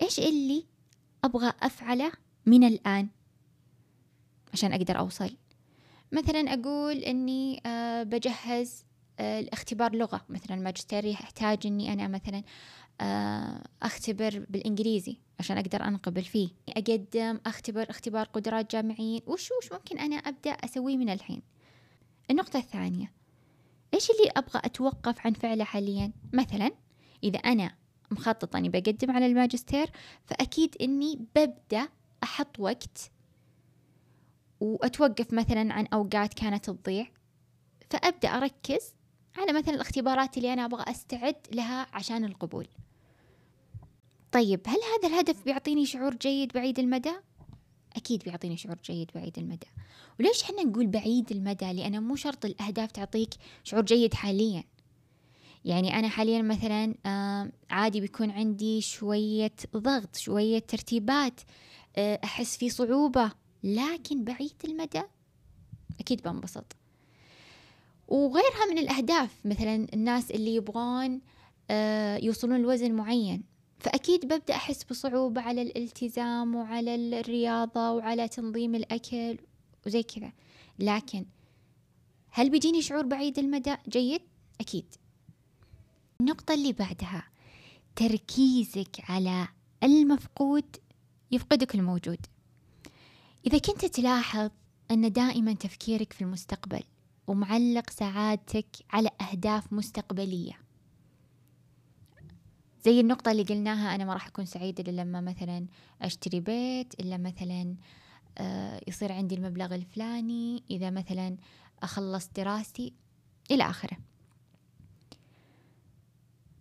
إيش 0.03 0.19
اللي 0.19 0.65
أبغى 1.25 1.53
أفعله 1.63 2.13
من 2.47 2.65
الآن 2.65 3.09
عشان 4.53 4.73
أقدر 4.73 4.99
أوصل؟ 4.99 5.37
مثلا 6.13 6.41
أقول 6.41 6.97
أني 6.97 7.63
أه 7.67 8.03
بجهز 8.03 8.85
الاختبار 9.21 9.97
لغة. 9.97 10.25
مثلا 10.29 10.57
الماجستير 10.57 11.05
يحتاج 11.05 11.67
أني 11.67 11.93
أنا 11.93 12.09
مثلا 12.09 12.43
آه، 13.01 13.63
أختبر 13.83 14.47
بالإنجليزي 14.49 15.19
عشان 15.39 15.59
أقدر 15.59 15.85
أنقبل 15.85 16.23
فيه. 16.23 16.49
أقدم 16.69 17.41
أختبر 17.47 17.91
اختبار 17.91 18.27
قدرات 18.27 18.73
جامعيين. 18.73 19.23
وش 19.27 19.51
وش 19.53 19.73
ممكن 19.73 19.99
أنا 19.99 20.17
أبدأ 20.17 20.51
أسويه 20.51 20.97
من 20.97 21.11
الحين؟ 21.11 21.43
النقطة 22.31 22.59
الثانية 22.59 23.13
إيش 23.95 24.11
اللي 24.11 24.31
أبغى 24.37 24.61
أتوقف 24.65 25.27
عن 25.27 25.33
فعله 25.33 25.65
حاليا؟ 25.65 26.13
مثلا 26.33 26.71
إذا 27.25 27.39
أنا 27.39 27.75
مخططة 28.11 28.59
أني 28.59 28.69
بقدم 28.69 29.11
على 29.11 29.27
الماجستير 29.27 29.91
فأكيد 30.27 30.77
أني 30.81 31.27
ببدأ 31.37 31.89
أحط 32.23 32.61
وقت 32.61 33.11
وأتوقف 34.61 35.33
مثلا 35.33 35.73
عن 35.73 35.87
أوقات 35.87 36.35
كانت 36.35 36.71
تضيع. 36.71 37.07
فأبدأ 37.91 38.29
أركز 38.29 38.95
على 39.37 39.53
مثلا 39.53 39.75
الاختبارات 39.75 40.37
اللي 40.37 40.53
أنا 40.53 40.65
أبغى 40.65 40.85
أستعد 40.89 41.37
لها 41.53 41.87
عشان 41.93 42.25
القبول. 42.25 42.67
طيب 44.33 44.61
هل 44.67 44.79
هذا 44.95 45.15
الهدف 45.15 45.45
بيعطيني 45.45 45.87
شعور 45.87 46.15
جيد 46.15 46.53
بعيد 46.53 46.79
المدى؟ 46.79 47.13
أكيد 47.97 48.23
بيعطيني 48.23 48.57
شعور 48.57 48.77
جيد 48.85 49.11
بعيد 49.15 49.39
المدى. 49.39 49.67
وليش 50.21 50.43
حنا 50.43 50.63
نقول 50.63 50.87
بعيد 50.87 51.33
المدى؟ 51.33 51.73
لأن 51.73 52.03
مو 52.03 52.17
شرط 52.17 52.45
الأهداف 52.45 52.93
تعطيك 52.93 53.31
شعور 53.65 53.85
جيد 53.85 54.15
حاليا. 54.15 54.65
يعني 55.65 55.99
أنا 55.99 56.09
حاليا 56.09 56.43
مثلا 56.43 56.95
عادي 57.71 58.01
بيكون 58.01 58.31
عندي 58.31 58.81
شوية 58.81 59.53
ضغط 59.77 60.17
شوية 60.17 60.59
ترتيبات 60.59 61.41
آه، 61.97 62.21
أحس 62.25 62.57
في 62.57 62.71
صعوبة 62.71 63.33
لكن 63.63 64.25
بعيد 64.25 64.55
المدى 64.65 65.03
أكيد 66.01 66.23
بنبسط. 66.23 66.77
وغيرها 68.09 68.67
من 68.71 68.79
الأهداف 68.79 69.31
مثلا 69.45 69.87
الناس 69.95 70.31
اللي 70.31 70.55
يبغون 70.55 71.21
آه، 71.71 72.17
يوصلون 72.17 72.63
لوزن 72.63 72.93
معين. 72.93 73.43
فأكيد 73.79 74.25
ببدأ 74.25 74.55
أحس 74.55 74.85
بصعوبة 74.85 75.41
على 75.41 75.63
الالتزام 75.63 76.55
وعلى 76.55 77.21
الرياضة 77.21 77.91
وعلى 77.91 78.29
تنظيم 78.29 78.75
الأكل 78.75 79.39
وزي 79.87 80.03
كذا. 80.03 80.33
لكن 80.79 81.27
هل 82.31 82.51
بيجيني 82.51 82.83
شعور 82.83 83.07
بعيد 83.07 83.39
المدى؟ 83.39 83.77
جيد؟ 83.89 84.23
أكيد. 84.61 84.95
النقطة 86.21 86.55
اللي 86.55 86.73
بعدها 86.73 87.25
تركيزك 87.97 89.11
على 89.11 89.49
المفقود 89.83 90.77
يفقدك 91.31 91.75
الموجود. 91.75 92.27
إذا 93.47 93.59
كنت 93.59 93.85
تلاحظ 93.85 94.51
أن 94.91 95.13
دائما 95.13 95.53
تفكيرك 95.53 96.13
في 96.13 96.21
المستقبل 96.23 96.83
ومعلق 97.27 97.91
سعادتك 97.91 98.67
على 98.91 99.11
أهداف 99.21 99.73
مستقبلية. 99.73 100.59
زي 102.85 103.01
النقطة 103.01 103.31
اللي 103.31 103.43
قلناها 103.43 103.95
أنا 103.95 104.05
ما 104.05 104.13
راح 104.13 104.27
أكون 104.27 104.45
سعيدة 104.45 104.91
إلا 104.91 105.03
لما 105.03 105.21
مثلا 105.21 105.67
أشتري 106.03 106.41
بيت 106.41 107.01
إلا 107.01 107.17
مثلا 107.17 107.77
آه، 108.39 108.81
يصير 108.89 109.13
عندي 109.13 109.35
المبلغ 109.35 109.75
الفلاني 109.75 110.63
إذا 110.71 110.91
مثلا 110.91 111.37
أخلص 111.83 112.29
دراستي 112.37 112.93
إلى 113.51 113.71
آخره. 113.71 113.97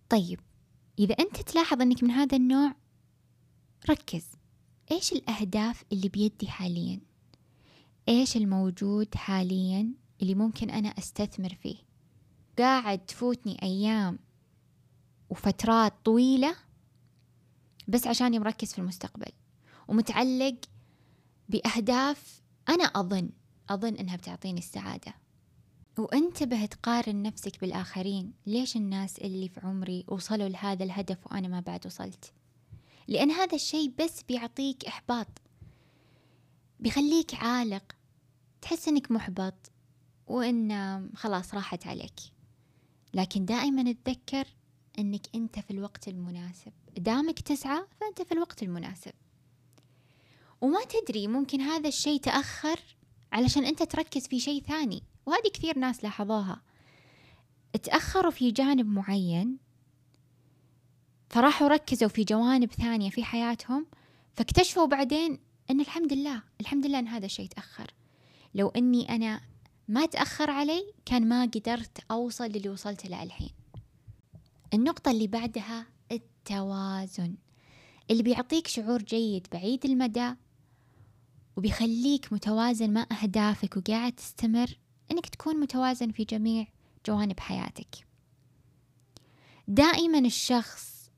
طيب 0.08 0.40
إذا 0.98 1.14
أنت 1.14 1.40
تلاحظ 1.40 1.80
أنك 1.80 2.02
من 2.02 2.10
هذا 2.10 2.36
النوع 2.36 2.74
ركز. 3.90 4.26
إيش 4.90 5.12
الأهداف 5.12 5.84
اللي 5.92 6.08
بيدي 6.08 6.48
حاليا؟ 6.48 7.00
إيش 8.08 8.36
الموجود 8.36 9.14
حاليا؟ 9.14 10.01
اللي 10.22 10.34
ممكن 10.34 10.70
أنا 10.70 10.88
أستثمر 10.88 11.54
فيه. 11.54 11.76
قاعد 12.58 12.98
تفوتني 12.98 13.62
أيام 13.62 14.18
وفترات 15.30 15.94
طويلة 16.04 16.56
بس 17.88 18.06
عشاني 18.06 18.38
مركز 18.38 18.72
في 18.72 18.78
المستقبل. 18.78 19.32
ومتعلق 19.88 20.56
بأهداف 21.48 22.42
أنا 22.68 22.84
أظن 22.84 23.30
أظن 23.70 23.94
إنها 23.94 24.16
بتعطيني 24.16 24.58
السعادة. 24.58 25.14
وانتبه 25.98 26.66
تقارن 26.66 27.22
نفسك 27.22 27.60
بالآخرين. 27.60 28.32
ليش 28.46 28.76
الناس 28.76 29.18
اللي 29.18 29.48
في 29.48 29.60
عمري 29.60 30.04
وصلوا 30.08 30.48
لهذا 30.48 30.84
الهدف 30.84 31.26
وأنا 31.26 31.48
ما 31.48 31.60
بعد 31.60 31.86
وصلت؟ 31.86 32.32
لأن 33.08 33.30
هذا 33.30 33.54
الشيء 33.54 33.94
بس 33.98 34.22
بيعطيك 34.22 34.84
إحباط. 34.84 35.28
بيخليك 36.80 37.34
عالق. 37.34 37.92
تحس 38.60 38.88
إنك 38.88 39.10
محبط. 39.10 39.71
وإن 40.26 41.10
خلاص 41.16 41.54
راحت 41.54 41.86
عليك. 41.86 42.20
لكن 43.14 43.44
دائما 43.44 43.94
تذكر 44.04 44.46
إنك 44.98 45.26
أنت 45.34 45.58
في 45.58 45.70
الوقت 45.70 46.08
المناسب. 46.08 46.72
دامك 46.98 47.40
تسعى 47.40 47.84
فأنت 48.00 48.22
في 48.22 48.32
الوقت 48.32 48.62
المناسب. 48.62 49.12
وما 50.60 50.80
تدري 50.84 51.26
ممكن 51.26 51.60
هذا 51.60 51.88
الشيء 51.88 52.20
تأخر 52.20 52.80
علشان 53.32 53.64
أنت 53.64 53.82
تركز 53.82 54.26
في 54.26 54.40
شيء 54.40 54.62
ثاني 54.62 55.02
وهذه 55.26 55.48
كثير 55.54 55.78
ناس 55.78 56.04
لاحظوها. 56.04 56.62
تأخروا 57.82 58.30
في 58.30 58.50
جانب 58.50 58.86
معين 58.86 59.58
فراحوا 61.30 61.68
ركزوا 61.68 62.08
في 62.08 62.24
جوانب 62.24 62.72
ثانية 62.72 63.10
في 63.10 63.24
حياتهم 63.24 63.86
فاكتشفوا 64.34 64.86
بعدين 64.86 65.38
أن 65.70 65.80
الحمد 65.80 66.12
لله 66.12 66.42
الحمد 66.60 66.86
لله 66.86 66.98
أن 66.98 67.08
هذا 67.08 67.26
الشيء 67.26 67.46
تأخر. 67.46 67.94
لو 68.54 68.68
أني 68.68 69.14
أنا 69.14 69.40
ما 69.88 70.06
تأخر 70.06 70.50
علي 70.50 70.92
كان 71.04 71.28
ما 71.28 71.42
قدرت 71.42 71.98
أوصل 72.10 72.44
للي 72.44 72.68
وصلت 72.68 73.06
له 73.06 73.22
الحين. 73.22 73.50
النقطة 74.74 75.10
اللي 75.10 75.26
بعدها 75.26 75.86
التوازن 76.12 77.34
اللي 78.10 78.22
بيعطيك 78.22 78.66
شعور 78.66 79.02
جيد 79.02 79.46
بعيد 79.52 79.84
المدى 79.84 80.34
وبيخليك 81.56 82.32
متوازن 82.32 82.90
مع 82.90 83.06
أهدافك 83.22 83.76
وقاعد 83.76 84.12
تستمر 84.12 84.78
أنك 85.10 85.28
تكون 85.28 85.60
متوازن 85.60 86.10
في 86.10 86.24
جميع 86.24 86.66
جوانب 87.06 87.40
حياتك. 87.40 88.06
دائما 89.68 90.18
الشخص 90.18 91.10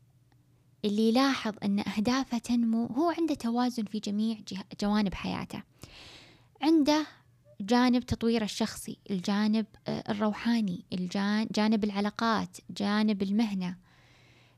اللي 0.84 1.08
يلاحظ 1.08 1.54
أن 1.62 1.80
أهدافه 1.80 2.38
تنمو 2.38 2.86
هو 2.86 3.10
عنده 3.10 3.34
توازن 3.34 3.84
في 3.84 3.98
جميع 3.98 4.38
جوانب 4.80 5.14
حياته. 5.14 5.62
عنده 6.62 7.06
جانب 7.60 8.02
تطوير 8.02 8.42
الشخصي 8.42 8.98
الجانب 9.10 9.66
آه، 9.86 10.04
الروحاني 10.08 10.84
جانب 11.52 11.84
العلاقات 11.84 12.56
جانب 12.70 13.22
المهنة 13.22 13.76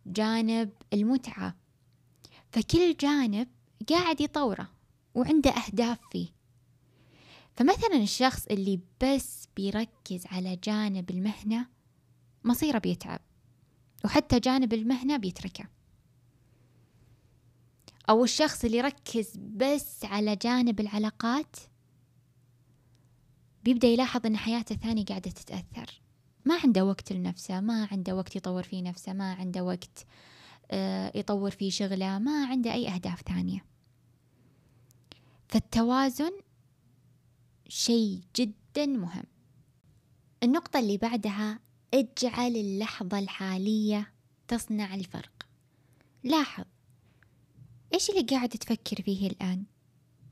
جانب 0.07 0.71
المتعة. 0.93 1.57
فكل 2.53 2.97
جانب 3.01 3.49
قاعد 3.89 4.21
يطوره 4.21 4.69
وعنده 5.15 5.51
أهداف 5.51 5.99
فيه. 6.11 6.29
فمثلا 7.57 7.97
الشخص 7.97 8.47
اللي 8.47 8.81
بس 9.03 9.49
بيركز 9.57 10.27
على 10.27 10.57
جانب 10.57 11.11
المهنة 11.11 11.67
مصيره 12.45 12.79
بيتعب 12.79 13.21
وحتى 14.05 14.41
جانب 14.41 14.73
المهنة 14.73 15.17
بيتركه. 15.17 15.65
أو 18.11 18.25
الشخص 18.25 18.65
اللي 18.65 18.77
يركز 18.79 19.37
بس 19.37 20.05
على 20.05 20.37
جانب 20.37 20.81
العلاقات 20.81 21.57
بيبدأ 23.67 23.89
يلاحظ 23.89 24.27
أن 24.27 24.37
حياته 24.37 24.73
الثانية 24.73 25.05
قاعدة 25.05 25.31
تتأثر. 25.31 26.01
ما 26.45 26.59
عنده 26.65 26.85
وقت 26.85 27.13
لنفسه 27.13 27.61
ما 27.61 27.89
عنده 27.93 28.17
وقت 28.17 28.37
يطور 28.37 28.63
فيه 28.63 28.83
نفسه 28.83 29.13
ما 29.13 29.33
عنده 29.33 29.65
وقت 29.65 30.07
آه، 30.71 31.13
يطور 31.15 31.51
فيه 31.51 31.71
شغله 31.71 32.19
ما 32.19 32.47
عنده 32.47 32.73
أي 32.73 32.89
أهداف 32.89 33.23
ثانية. 33.23 33.65
فالتوازن 35.49 36.33
شيء 37.69 38.21
جدا 38.37 38.87
مهم. 38.87 39.25
النقطة 40.43 40.79
اللي 40.79 40.97
بعدها 40.97 41.61
اجعل 41.95 42.57
اللحظة 42.57 43.19
الحالية 43.19 44.13
تصنع 44.49 44.95
الفرق. 44.95 45.47
لاحظ 46.25 46.65
إيش 47.95 48.11
اللي 48.11 48.23
قاعد 48.23 48.49
تفكر 48.49 49.03
فيه 49.03 49.27
الآن؟ 49.27 49.65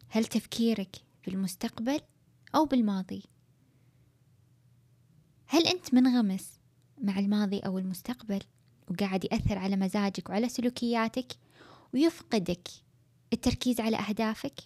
هل 0.08 0.24
تفكيرك 0.24 0.96
في 1.22 1.30
المستقبل 1.30 2.00
أو 2.54 2.64
بالماضي. 2.64 3.22
هل 5.46 5.66
أنت 5.66 5.94
منغمس 5.94 6.58
مع 6.98 7.18
الماضي 7.18 7.58
أو 7.58 7.78
المستقبل 7.78 8.40
وقاعد 8.90 9.24
يأثر 9.24 9.58
على 9.58 9.76
مزاجك 9.76 10.28
وعلى 10.30 10.48
سلوكياتك 10.48 11.32
ويفقدك 11.94 12.68
التركيز 13.32 13.80
على 13.80 13.96
أهدافك؟ 13.96 14.60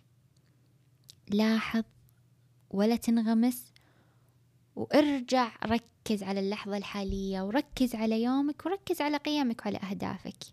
لاحظ 1.30 1.84
ولا 2.70 2.96
تنغمس 2.96 3.72
وارجع 4.76 5.52
ركز 5.64 6.22
على 6.22 6.40
اللحظة 6.40 6.76
الحالية 6.76 7.42
وركز 7.42 7.94
على 7.94 8.22
يومك 8.22 8.66
وركز 8.66 9.00
على 9.00 9.16
قيمك 9.16 9.60
وعلى 9.66 9.78
أهدافك. 9.78 10.44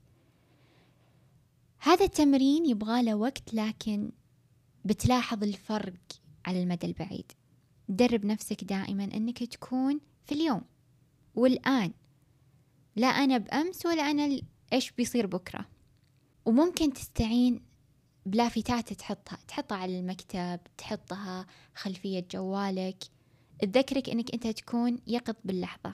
هذا 1.80 2.06
التمرين 2.06 2.65
يبغى 2.65 3.04
له 3.04 3.15
وقت 3.15 3.54
لكن 3.54 4.12
بتلاحظ 4.86 5.43
الفرق 5.43 6.24
على 6.45 6.63
المدى 6.63 6.88
البعيد. 6.88 7.31
درب 7.89 8.25
نفسك 8.25 8.63
دائما 8.63 9.03
أنك 9.03 9.43
تكون 9.43 9.99
في 10.25 10.31
اليوم 10.36 10.62
والآن. 11.36 11.93
لا 12.95 13.08
أنا 13.08 13.38
بأمس 13.38 13.86
ولا 13.86 14.12
أنا 14.12 14.41
إيش 14.73 14.91
بيصير 14.91 15.27
بكرة. 15.27 15.65
وممكن 16.45 16.93
تستعين 16.93 17.62
بلافتات 18.25 18.93
تحطها. 18.93 19.38
تحطها 19.47 19.77
على 19.77 19.99
المكتب 19.99 20.60
تحطها 20.77 21.45
خلفية 21.75 22.27
جوالك. 22.31 23.03
تذكرك 23.60 24.10
إنك 24.10 24.34
أنت 24.34 24.47
تكون 24.47 24.99
يقظ 25.08 25.36
باللحظة. 25.45 25.93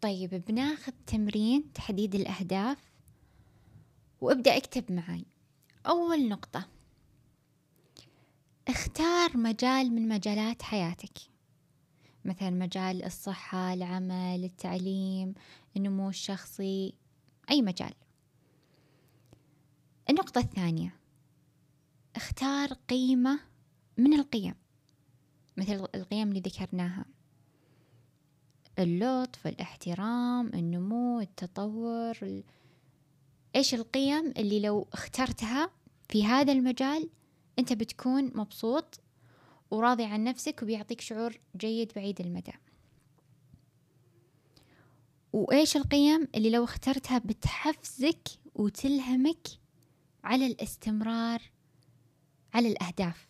طيب 0.00 0.30
بناخذ 0.48 0.92
تمرين 1.06 1.72
تحديد 1.72 2.14
الأهداف. 2.14 2.78
وابدأ 4.20 4.56
اكتب 4.56 4.92
معي 4.92 5.24
أول 5.86 6.28
نقطة. 6.28 6.68
اختار 8.70 9.36
مجال 9.36 9.94
من 9.94 10.08
مجالات 10.08 10.62
حياتك. 10.62 11.18
مثلا 12.24 12.50
مجال 12.50 13.04
الصحة 13.04 13.72
العمل 13.72 14.44
التعليم 14.44 15.34
النمو 15.76 16.08
الشخصي 16.08 16.94
أي 17.50 17.62
مجال. 17.62 17.92
النقطة 20.10 20.38
الثانية 20.38 20.94
اختار 22.16 22.72
قيمة 22.72 23.40
من 23.98 24.12
القيم 24.12 24.54
مثل 25.56 25.88
القيم 25.94 26.28
اللي 26.28 26.40
ذكرناها. 26.40 27.04
اللطف 28.78 29.46
الاحترام 29.46 30.46
النمو 30.54 31.20
التطور 31.20 32.18
ال... 32.22 32.44
إيش 33.56 33.74
القيم 33.74 34.32
اللي 34.36 34.60
لو 34.60 34.88
اخترتها 34.92 35.70
في 36.08 36.26
هذا 36.26 36.52
المجال 36.52 37.10
أنت 37.60 37.72
بتكون 37.72 38.24
مبسوط 38.34 39.00
وراضي 39.70 40.04
عن 40.04 40.24
نفسك 40.24 40.62
وبيعطيك 40.62 41.00
شعور 41.00 41.40
جيد 41.56 41.92
بعيد 41.96 42.20
المدى. 42.20 42.52
وإيش 45.32 45.76
القيم 45.76 46.28
اللي 46.34 46.50
لو 46.50 46.64
اخترتها 46.64 47.18
بتحفزك 47.18 48.28
وتلهمك 48.54 49.48
على 50.24 50.46
الاستمرار 50.46 51.42
على 52.54 52.68
الأهداف؟ 52.68 53.28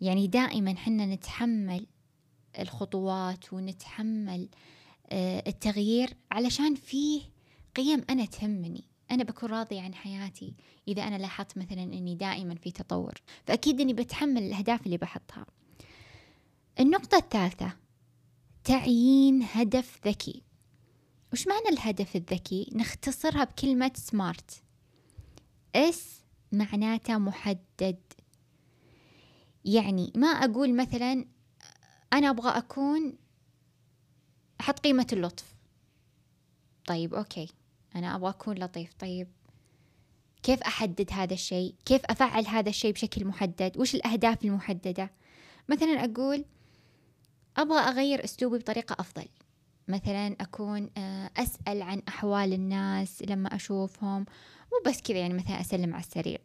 يعني 0.00 0.26
دائما 0.26 0.76
حنا 0.76 1.06
نتحمل 1.06 1.86
الخطوات 2.58 3.52
ونتحمل 3.52 4.48
آه، 5.10 5.42
التغيير 5.46 6.16
علشان 6.30 6.74
فيه 6.74 7.22
قيم 7.76 8.04
أنا 8.10 8.24
تهمني. 8.24 8.84
أنا 9.12 9.24
بكون 9.24 9.50
راضية 9.50 9.80
عن 9.80 9.94
حياتي 9.94 10.54
إذا 10.88 11.02
أنا 11.02 11.16
لاحظت 11.16 11.58
مثلا 11.58 11.82
أني 11.82 12.14
دائما 12.14 12.54
في 12.54 12.70
تطور. 12.70 13.14
فأكيد 13.46 13.80
أني 13.80 13.92
بتحمل 13.92 14.42
الأهداف 14.42 14.86
اللي 14.86 14.96
بحطها. 14.96 15.46
النقطة 16.80 17.16
الثالثة 17.16 17.76
تعيين 18.64 19.42
هدف 19.42 20.00
ذكي. 20.06 20.42
وش 21.32 21.48
معنى 21.48 21.68
الهدف 21.68 22.16
الذكي؟ 22.16 22.70
نختصرها 22.74 23.44
بكلمة 23.44 23.92
SMART 23.94 24.62
S 25.74 26.20
معناته 26.52 27.18
محدد. 27.18 28.00
يعني 29.64 30.12
ما 30.16 30.28
أقول 30.28 30.76
مثلا 30.76 31.26
أنا 32.12 32.30
أبغى 32.30 32.50
أكون 32.50 33.16
أحط 34.60 34.78
قيمة 34.80 35.06
اللطف. 35.12 35.54
طيب 36.86 37.14
okay. 37.14 37.48
أنا 37.96 38.16
أبغى 38.16 38.30
أكون 38.30 38.58
لطيف. 38.58 38.94
طيب 38.94 39.28
كيف 40.42 40.62
أحدد 40.62 41.10
هذا 41.12 41.34
الشيء؟ 41.34 41.74
كيف 41.84 42.02
أفعل 42.04 42.46
هذا 42.46 42.68
الشيء 42.68 42.92
بشكل 42.92 43.24
محدد؟ 43.24 43.78
وش 43.78 43.94
الأهداف 43.94 44.44
المحددة؟ 44.44 45.10
مثلا 45.68 46.04
أقول 46.04 46.44
أبغى 47.56 47.78
أغير 47.78 48.24
أسلوبي 48.24 48.58
بطريقة 48.58 48.96
أفضل. 48.98 49.26
مثلا 49.88 50.36
أكون 50.40 50.90
آه، 50.96 51.30
أسأل 51.36 51.82
عن 51.82 52.02
أحوال 52.08 52.52
الناس 52.52 53.22
لما 53.22 53.56
أشوفهم 53.56 54.26
مو 54.72 54.90
بس 54.90 55.00
كذا 55.00 55.18
يعني 55.18 55.34
مثلا 55.34 55.60
أسلم 55.60 55.94
على 55.94 56.04
السريع. 56.04 56.38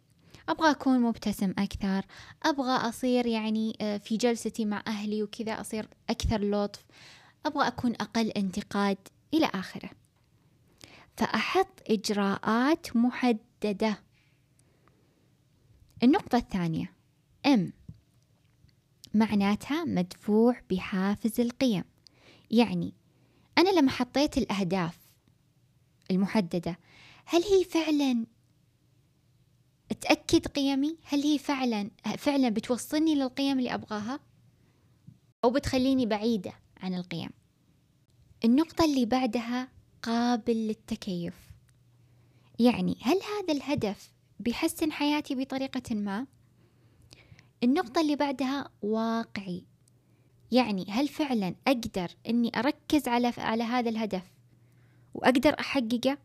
أبغى 0.49 0.71
أكون 0.71 0.99
مبتسم 0.99 1.53
أكثر. 1.57 2.05
أبغى 2.43 2.89
أصير 2.89 3.25
يعني 3.25 3.77
آه، 3.81 3.97
في 3.97 4.17
جلستي 4.17 4.65
مع 4.65 4.83
أهلي 4.87 5.23
وكذا 5.23 5.61
أصير 5.61 5.87
أكثر 6.09 6.41
لطف. 6.41 6.85
أبغى 7.45 7.67
أكون 7.67 7.91
أقل 7.91 8.29
انتقاد 8.29 8.97
إلى 9.33 9.45
آخره. 9.45 9.89
فأحط 11.17 11.81
إجراءات 11.89 12.95
محددة 12.95 14.03
النقطة 16.03 16.37
الثانية 16.37 16.93
M 17.47 17.59
معناتها 19.13 19.83
مدفوع 19.83 20.61
بحافز 20.69 21.39
القيم 21.39 21.83
يعني 22.51 22.93
أنا 23.57 23.69
لما 23.79 23.91
حطيت 23.91 24.37
الأهداف 24.37 24.97
المحددة 26.11 26.79
هل 27.25 27.43
هي 27.43 27.63
فعلا 27.63 28.25
تأكد 30.01 30.47
قيمي؟ 30.47 30.97
هل 31.03 31.21
هي 31.23 31.37
فعلا 31.37 31.91
فعلا 32.17 32.49
بتوصلني 32.49 33.15
للقيم 33.15 33.59
اللي 33.59 33.73
أبغاها؟ 33.73 34.19
أو 35.43 35.49
بتخليني 35.49 36.05
بعيدة 36.05 36.53
عن 36.77 36.93
القيم؟ 36.93 37.29
النقطة 38.45 38.85
اللي 38.85 39.05
بعدها 39.05 39.76
قابل 40.01 40.55
للتكيف 40.55 41.33
يعني 42.59 42.97
هل 43.01 43.15
هذا 43.15 43.53
الهدف 43.53 44.11
بيحسن 44.39 44.91
حياتي 44.91 45.35
بطريقة 45.35 45.95
ما؟ 45.95 46.25
النقطة 47.63 48.01
اللي 48.01 48.15
بعدها 48.15 48.69
واقعي 48.81 49.63
يعني 50.51 50.85
هل 50.89 51.07
فعلا 51.07 51.55
أقدر 51.67 52.07
أني 52.29 52.51
أركز 52.55 53.07
على 53.07 53.33
على 53.37 53.63
هذا 53.63 53.89
الهدف 53.89 54.23
وأقدر 55.13 55.55
أحققه؟ 55.59 56.17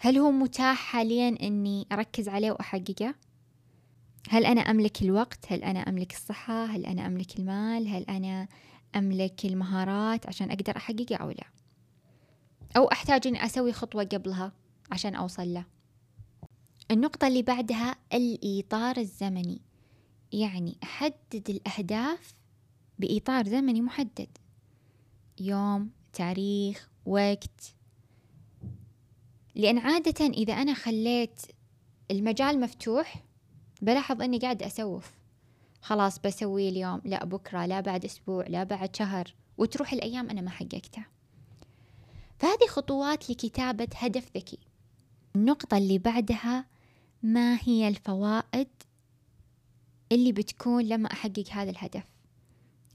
هل 0.00 0.18
هو 0.18 0.30
متاح 0.30 0.76
حاليا 0.76 1.28
أني 1.42 1.86
أركز 1.92 2.28
عليه 2.28 2.50
وأحققه؟ 2.50 3.14
هل 4.28 4.46
أنا 4.46 4.60
أملك 4.60 5.02
الوقت؟ 5.02 5.52
هل 5.52 5.64
أنا 5.64 5.80
أملك 5.80 6.12
الصحة؟ 6.12 6.64
هل 6.64 6.86
أنا 6.86 7.06
أملك 7.06 7.38
المال؟ 7.38 7.88
هل 7.88 8.02
أنا 8.02 8.48
أملك 8.96 9.44
المهارات 9.44 10.26
عشان 10.26 10.50
أقدر 10.50 10.76
أحققه 10.76 11.16
أو 11.16 11.30
لا؟ 11.30 11.55
أو 12.76 12.84
أحتاج 12.84 13.26
أني 13.26 13.44
أسوي 13.44 13.72
خطوة 13.72 14.04
قبلها 14.04 14.52
عشان 14.90 15.14
أوصل 15.14 15.54
له. 15.54 15.64
النقطة 16.90 17.26
اللي 17.26 17.42
بعدها 17.42 17.96
الإطار 18.12 18.96
الزمني. 18.96 19.60
يعني 20.32 20.76
أحدد 20.82 21.50
الأهداف 21.50 22.34
بإطار 22.98 23.48
زمني 23.48 23.80
محدد. 23.80 24.28
يوم 25.40 25.90
تاريخ 26.12 26.90
وقت. 27.06 27.74
لأن 29.54 29.78
عادة 29.78 30.26
إذا 30.26 30.52
أنا 30.52 30.74
خليت 30.74 31.42
المجال 32.10 32.60
مفتوح 32.60 33.24
بلاحظ 33.82 34.22
أني 34.22 34.38
قاعد 34.38 34.62
أسوف. 34.62 35.10
خلاص 35.82 36.18
بسوي 36.18 36.68
اليوم 36.68 37.00
لا 37.04 37.24
بكرة 37.24 37.66
لا 37.66 37.80
بعد 37.80 38.04
أسبوع 38.04 38.46
لا 38.46 38.64
بعد 38.64 38.96
شهر. 38.96 39.34
وتروح 39.58 39.92
الأيام 39.92 40.30
أنا 40.30 40.40
ما 40.40 40.50
حققتها. 40.50 41.15
فهذه 42.38 42.66
خطوات 42.68 43.30
لكتابة 43.30 43.88
هدف 43.94 44.30
ذكي 44.36 44.58
النقطة 45.36 45.76
اللي 45.76 45.98
بعدها 45.98 46.64
ما 47.22 47.58
هي 47.62 47.88
الفوائد 47.88 48.68
اللي 50.12 50.32
بتكون 50.32 50.84
لما 50.84 51.12
أحقق 51.12 51.44
هذا 51.50 51.70
الهدف؟ 51.70 52.04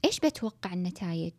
إيش 0.04 0.20
بتوقع 0.20 0.72
النتائج؟ 0.72 1.32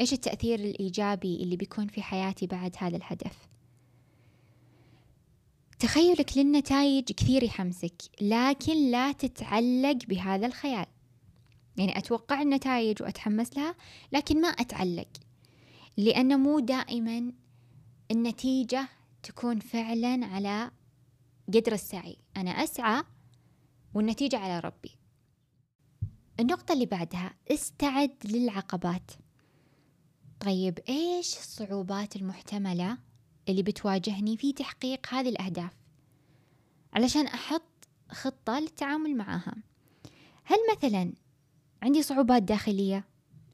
إيش 0.00 0.12
التأثير 0.12 0.58
الإيجابي 0.58 1.36
اللي 1.42 1.56
بيكون 1.56 1.86
في 1.86 2.02
حياتي 2.02 2.46
بعد 2.46 2.76
هذا 2.78 2.96
الهدف؟ 2.96 3.48
تخيلك 5.78 6.38
للنتائج 6.38 7.04
كثير 7.12 7.42
يحمسك 7.42 8.02
لكن 8.20 8.90
لا 8.90 9.12
تتعلق 9.12 9.98
بهذا 10.08 10.46
الخيال. 10.46 10.86
يعني 11.76 11.98
أتوقع 11.98 12.42
النتائج 12.42 13.02
وأتحمس 13.02 13.56
لها 13.56 13.74
لكن 14.12 14.40
ما 14.40 14.48
أتعلق. 14.48 15.08
لأنه 15.98 16.36
مو 16.36 16.60
دائما 16.60 17.32
النتيجة 18.10 18.88
تكون 19.22 19.58
فعلا 19.60 20.26
على 20.26 20.70
قدر 21.54 21.72
السعي. 21.72 22.16
أنا 22.36 22.50
أسعى 22.50 23.02
والنتيجة 23.94 24.38
على 24.38 24.60
ربي. 24.60 24.90
النقطة 26.40 26.72
اللي 26.72 26.86
بعدها 26.86 27.34
استعد 27.50 28.14
للعقبات. 28.24 29.10
طيب 30.40 30.78
إيش 30.88 31.38
الصعوبات 31.38 32.16
المحتملة 32.16 32.98
اللي 33.48 33.62
بتواجهني 33.62 34.36
في 34.36 34.52
تحقيق 34.52 35.14
هذه 35.14 35.28
الأهداف؟ 35.28 35.72
علشان 36.92 37.26
أحط 37.26 37.88
خطة 38.10 38.58
للتعامل 38.60 39.16
معها. 39.16 39.54
هل 40.44 40.56
مثلا 40.76 41.12
عندي 41.82 42.02
صعوبات 42.02 42.42
داخلية؟ 42.42 43.04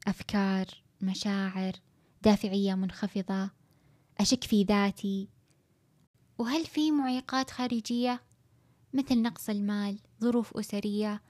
أفكار 0.07 0.65
مشاعر 1.01 1.73
دافعية 2.25 2.75
منخفضة 2.75 3.49
أشك 4.19 4.43
في 4.43 4.63
ذاتي. 4.63 5.29
وهل 6.37 6.65
في 6.65 6.91
معيقات 6.91 7.49
خارجية؟ 7.49 8.21
مثل 8.93 9.21
نقص 9.21 9.49
المال 9.49 9.99
ظروف 10.21 10.57
أسرية 10.57 11.21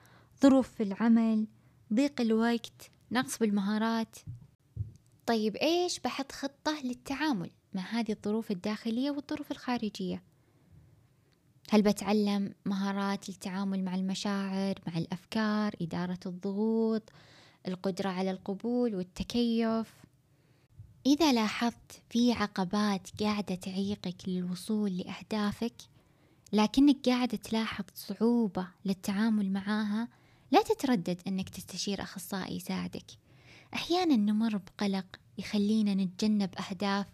ظروف 0.42 0.70
في 0.70 0.84
العمل 0.84 1.48
ضيق 1.94 2.22
الوقت 2.22 2.92
نقص 3.12 3.38
بالمهارات. 3.38 4.16
طيب 5.26 5.56
إيش 5.56 6.00
بحط 6.00 6.32
خطة 6.32 6.82
للتعامل 6.84 7.52
مع 7.74 7.82
هذه 7.82 8.12
الظروف 8.12 8.52
الداخلية 8.52 9.12
والظروف 9.12 9.52
الخارجية؟ 9.52 10.24
هل 11.70 11.82
بتعلم 11.82 12.54
مهارات 12.66 13.30
للتعامل 13.30 13.84
مع 13.84 13.96
المشاعر 13.96 14.76
مع 14.88 14.98
الأفكار 14.98 15.76
إدارة 15.82 16.20
الضغوط 16.26 17.10
القدرة 17.68 18.10
على 18.10 18.32
القبول 18.32 18.96
والتكيف؟ 18.96 20.05
إذا 21.06 21.34
لاحظت 21.34 22.02
في 22.10 22.34
عقبات 22.34 23.08
قاعدة 23.24 23.56
تعيقك 23.56 24.16
للوصول 24.28 24.98
لأهدافك 24.98 25.74
لكنك 26.54 27.10
قاعدة 27.10 27.38
تلاحظ 27.38 27.84
صعوبة 27.96 28.68
للتعامل 28.86 29.52
معاها 29.52 30.08
لا 30.52 30.62
تتردد 30.62 31.22
أنك 31.28 31.50
تستشير 31.50 32.02
أخصائي 32.02 32.56
يساعدك. 32.56 33.12
أحيانا 33.74 34.16
نمر 34.16 34.58
بقلق 34.58 35.06
يخلينا 35.38 35.94
نتجنب 35.94 36.50
أهداف 36.56 37.08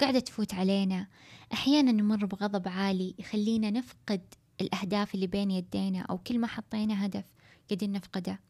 قاعدة 0.00 0.20
تفوت 0.20 0.54
علينا. 0.54 1.06
أحيانا 1.52 1.92
نمر 1.92 2.26
بغضب 2.26 2.68
عالي 2.68 3.14
يخلينا 3.18 3.70
نفقد 3.70 4.20
الأهداف 4.60 5.14
اللي 5.14 5.26
بين 5.26 5.50
يدينا 5.50 6.00
أو 6.00 6.18
كل 6.18 6.38
ما 6.38 6.46
حطينا 6.46 7.06
هدف 7.06 7.24
قاعدين 7.70 7.92
نفقده. 7.92 8.40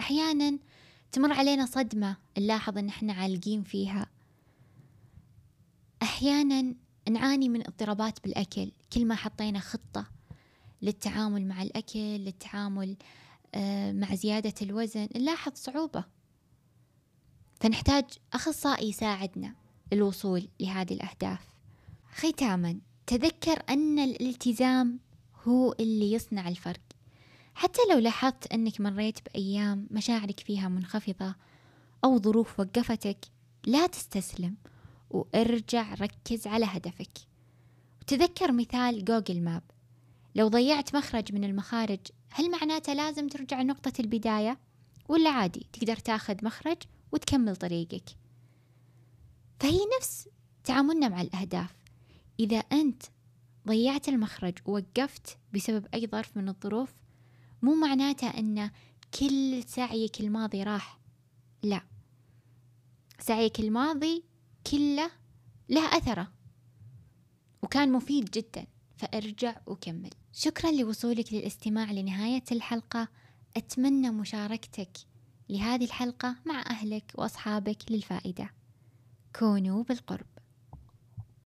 أحيانا 0.00 0.58
تمر 1.12 1.32
علينا 1.32 1.66
صدمة 1.66 2.16
نلاحظ 2.38 2.78
أن 2.78 2.88
إحنا 2.88 3.12
عالقين 3.12 3.62
فيها. 3.62 4.13
أحيانا 6.04 6.74
نعاني 7.10 7.48
من 7.48 7.60
اضطرابات 7.60 8.22
بالأكل. 8.24 8.72
كل 8.92 9.06
ما 9.06 9.14
حطينا 9.14 9.58
خطة 9.58 10.06
للتعامل 10.82 11.46
مع 11.46 11.62
الأكل 11.62 12.00
للتعامل 12.00 12.96
آه، 13.54 13.92
مع 13.92 14.14
زيادة 14.14 14.54
الوزن 14.62 15.08
نلاحظ 15.16 15.52
صعوبة. 15.54 16.04
فنحتاج 17.60 18.04
أخصائي 18.32 18.88
يساعدنا 18.88 19.54
للوصول 19.92 20.48
لهذه 20.60 20.94
الأهداف. 20.94 21.48
ختاما 22.12 22.80
تذكر 23.06 23.62
أن 23.68 23.98
الالتزام 23.98 25.00
هو 25.44 25.72
اللي 25.80 26.12
يصنع 26.12 26.48
الفرق. 26.48 26.80
حتى 27.54 27.80
لو 27.90 27.98
لاحظت 27.98 28.52
أنك 28.52 28.80
مريت 28.80 29.18
بأيام 29.24 29.88
مشاعرك 29.90 30.40
فيها 30.40 30.68
منخفضة 30.68 31.34
أو 32.04 32.18
ظروف 32.18 32.60
وقفتك 32.60 33.18
لا 33.66 33.86
تستسلم. 33.86 34.56
وأرجع 35.14 35.94
ركز 35.94 36.46
على 36.46 36.64
هدفك. 36.64 37.18
وتذكر 38.02 38.52
مثال 38.52 39.04
جوجل 39.04 39.40
ماب. 39.40 39.62
لو 40.34 40.48
ضيعت 40.48 40.96
مخرج 40.96 41.32
من 41.32 41.44
المخارج 41.44 42.00
هل 42.30 42.50
معناته 42.50 42.92
لازم 42.92 43.28
ترجع 43.28 43.62
لنقطة 43.62 43.92
البداية؟ 44.00 44.58
ولا 45.08 45.30
عادي 45.30 45.66
تقدر 45.72 45.96
تاخذ 45.96 46.44
مخرج 46.44 46.76
وتكمل 47.12 47.56
طريقك. 47.56 48.04
فهي 49.60 49.78
نفس 49.98 50.28
تعاملنا 50.64 51.08
مع 51.08 51.20
الأهداف. 51.20 51.76
إذا 52.40 52.56
أنت 52.56 53.02
ضيعت 53.68 54.08
المخرج 54.08 54.58
ووقفت 54.66 55.38
بسبب 55.54 55.86
أي 55.94 56.06
ظرف 56.06 56.36
من 56.36 56.48
الظروف 56.48 56.94
مو 57.62 57.74
معناته 57.74 58.28
أن 58.28 58.70
كل 59.20 59.62
سعيك 59.66 60.20
الماضي 60.20 60.62
راح. 60.62 60.98
لا. 61.62 61.82
سعيك 63.18 63.60
الماضي 63.60 64.24
كلة 64.70 65.10
له 65.68 65.96
أثره 65.96 66.32
وكان 67.62 67.92
مفيد 67.92 68.24
جدا. 68.24 68.66
فأرجع 68.96 69.56
وكمل. 69.66 70.10
شكرا 70.32 70.70
لوصولك 70.70 71.32
للاستماع 71.32 71.92
لنهاية 71.92 72.44
الحلقة. 72.52 73.08
أتمنى 73.56 74.10
مشاركتك 74.10 74.90
لهذه 75.48 75.84
الحلقة 75.84 76.36
مع 76.46 76.64
أهلك 76.70 77.12
وأصحابك 77.14 77.78
للفائدة. 77.90 78.50
كونوا 79.38 79.82
بالقرب. 79.82 80.26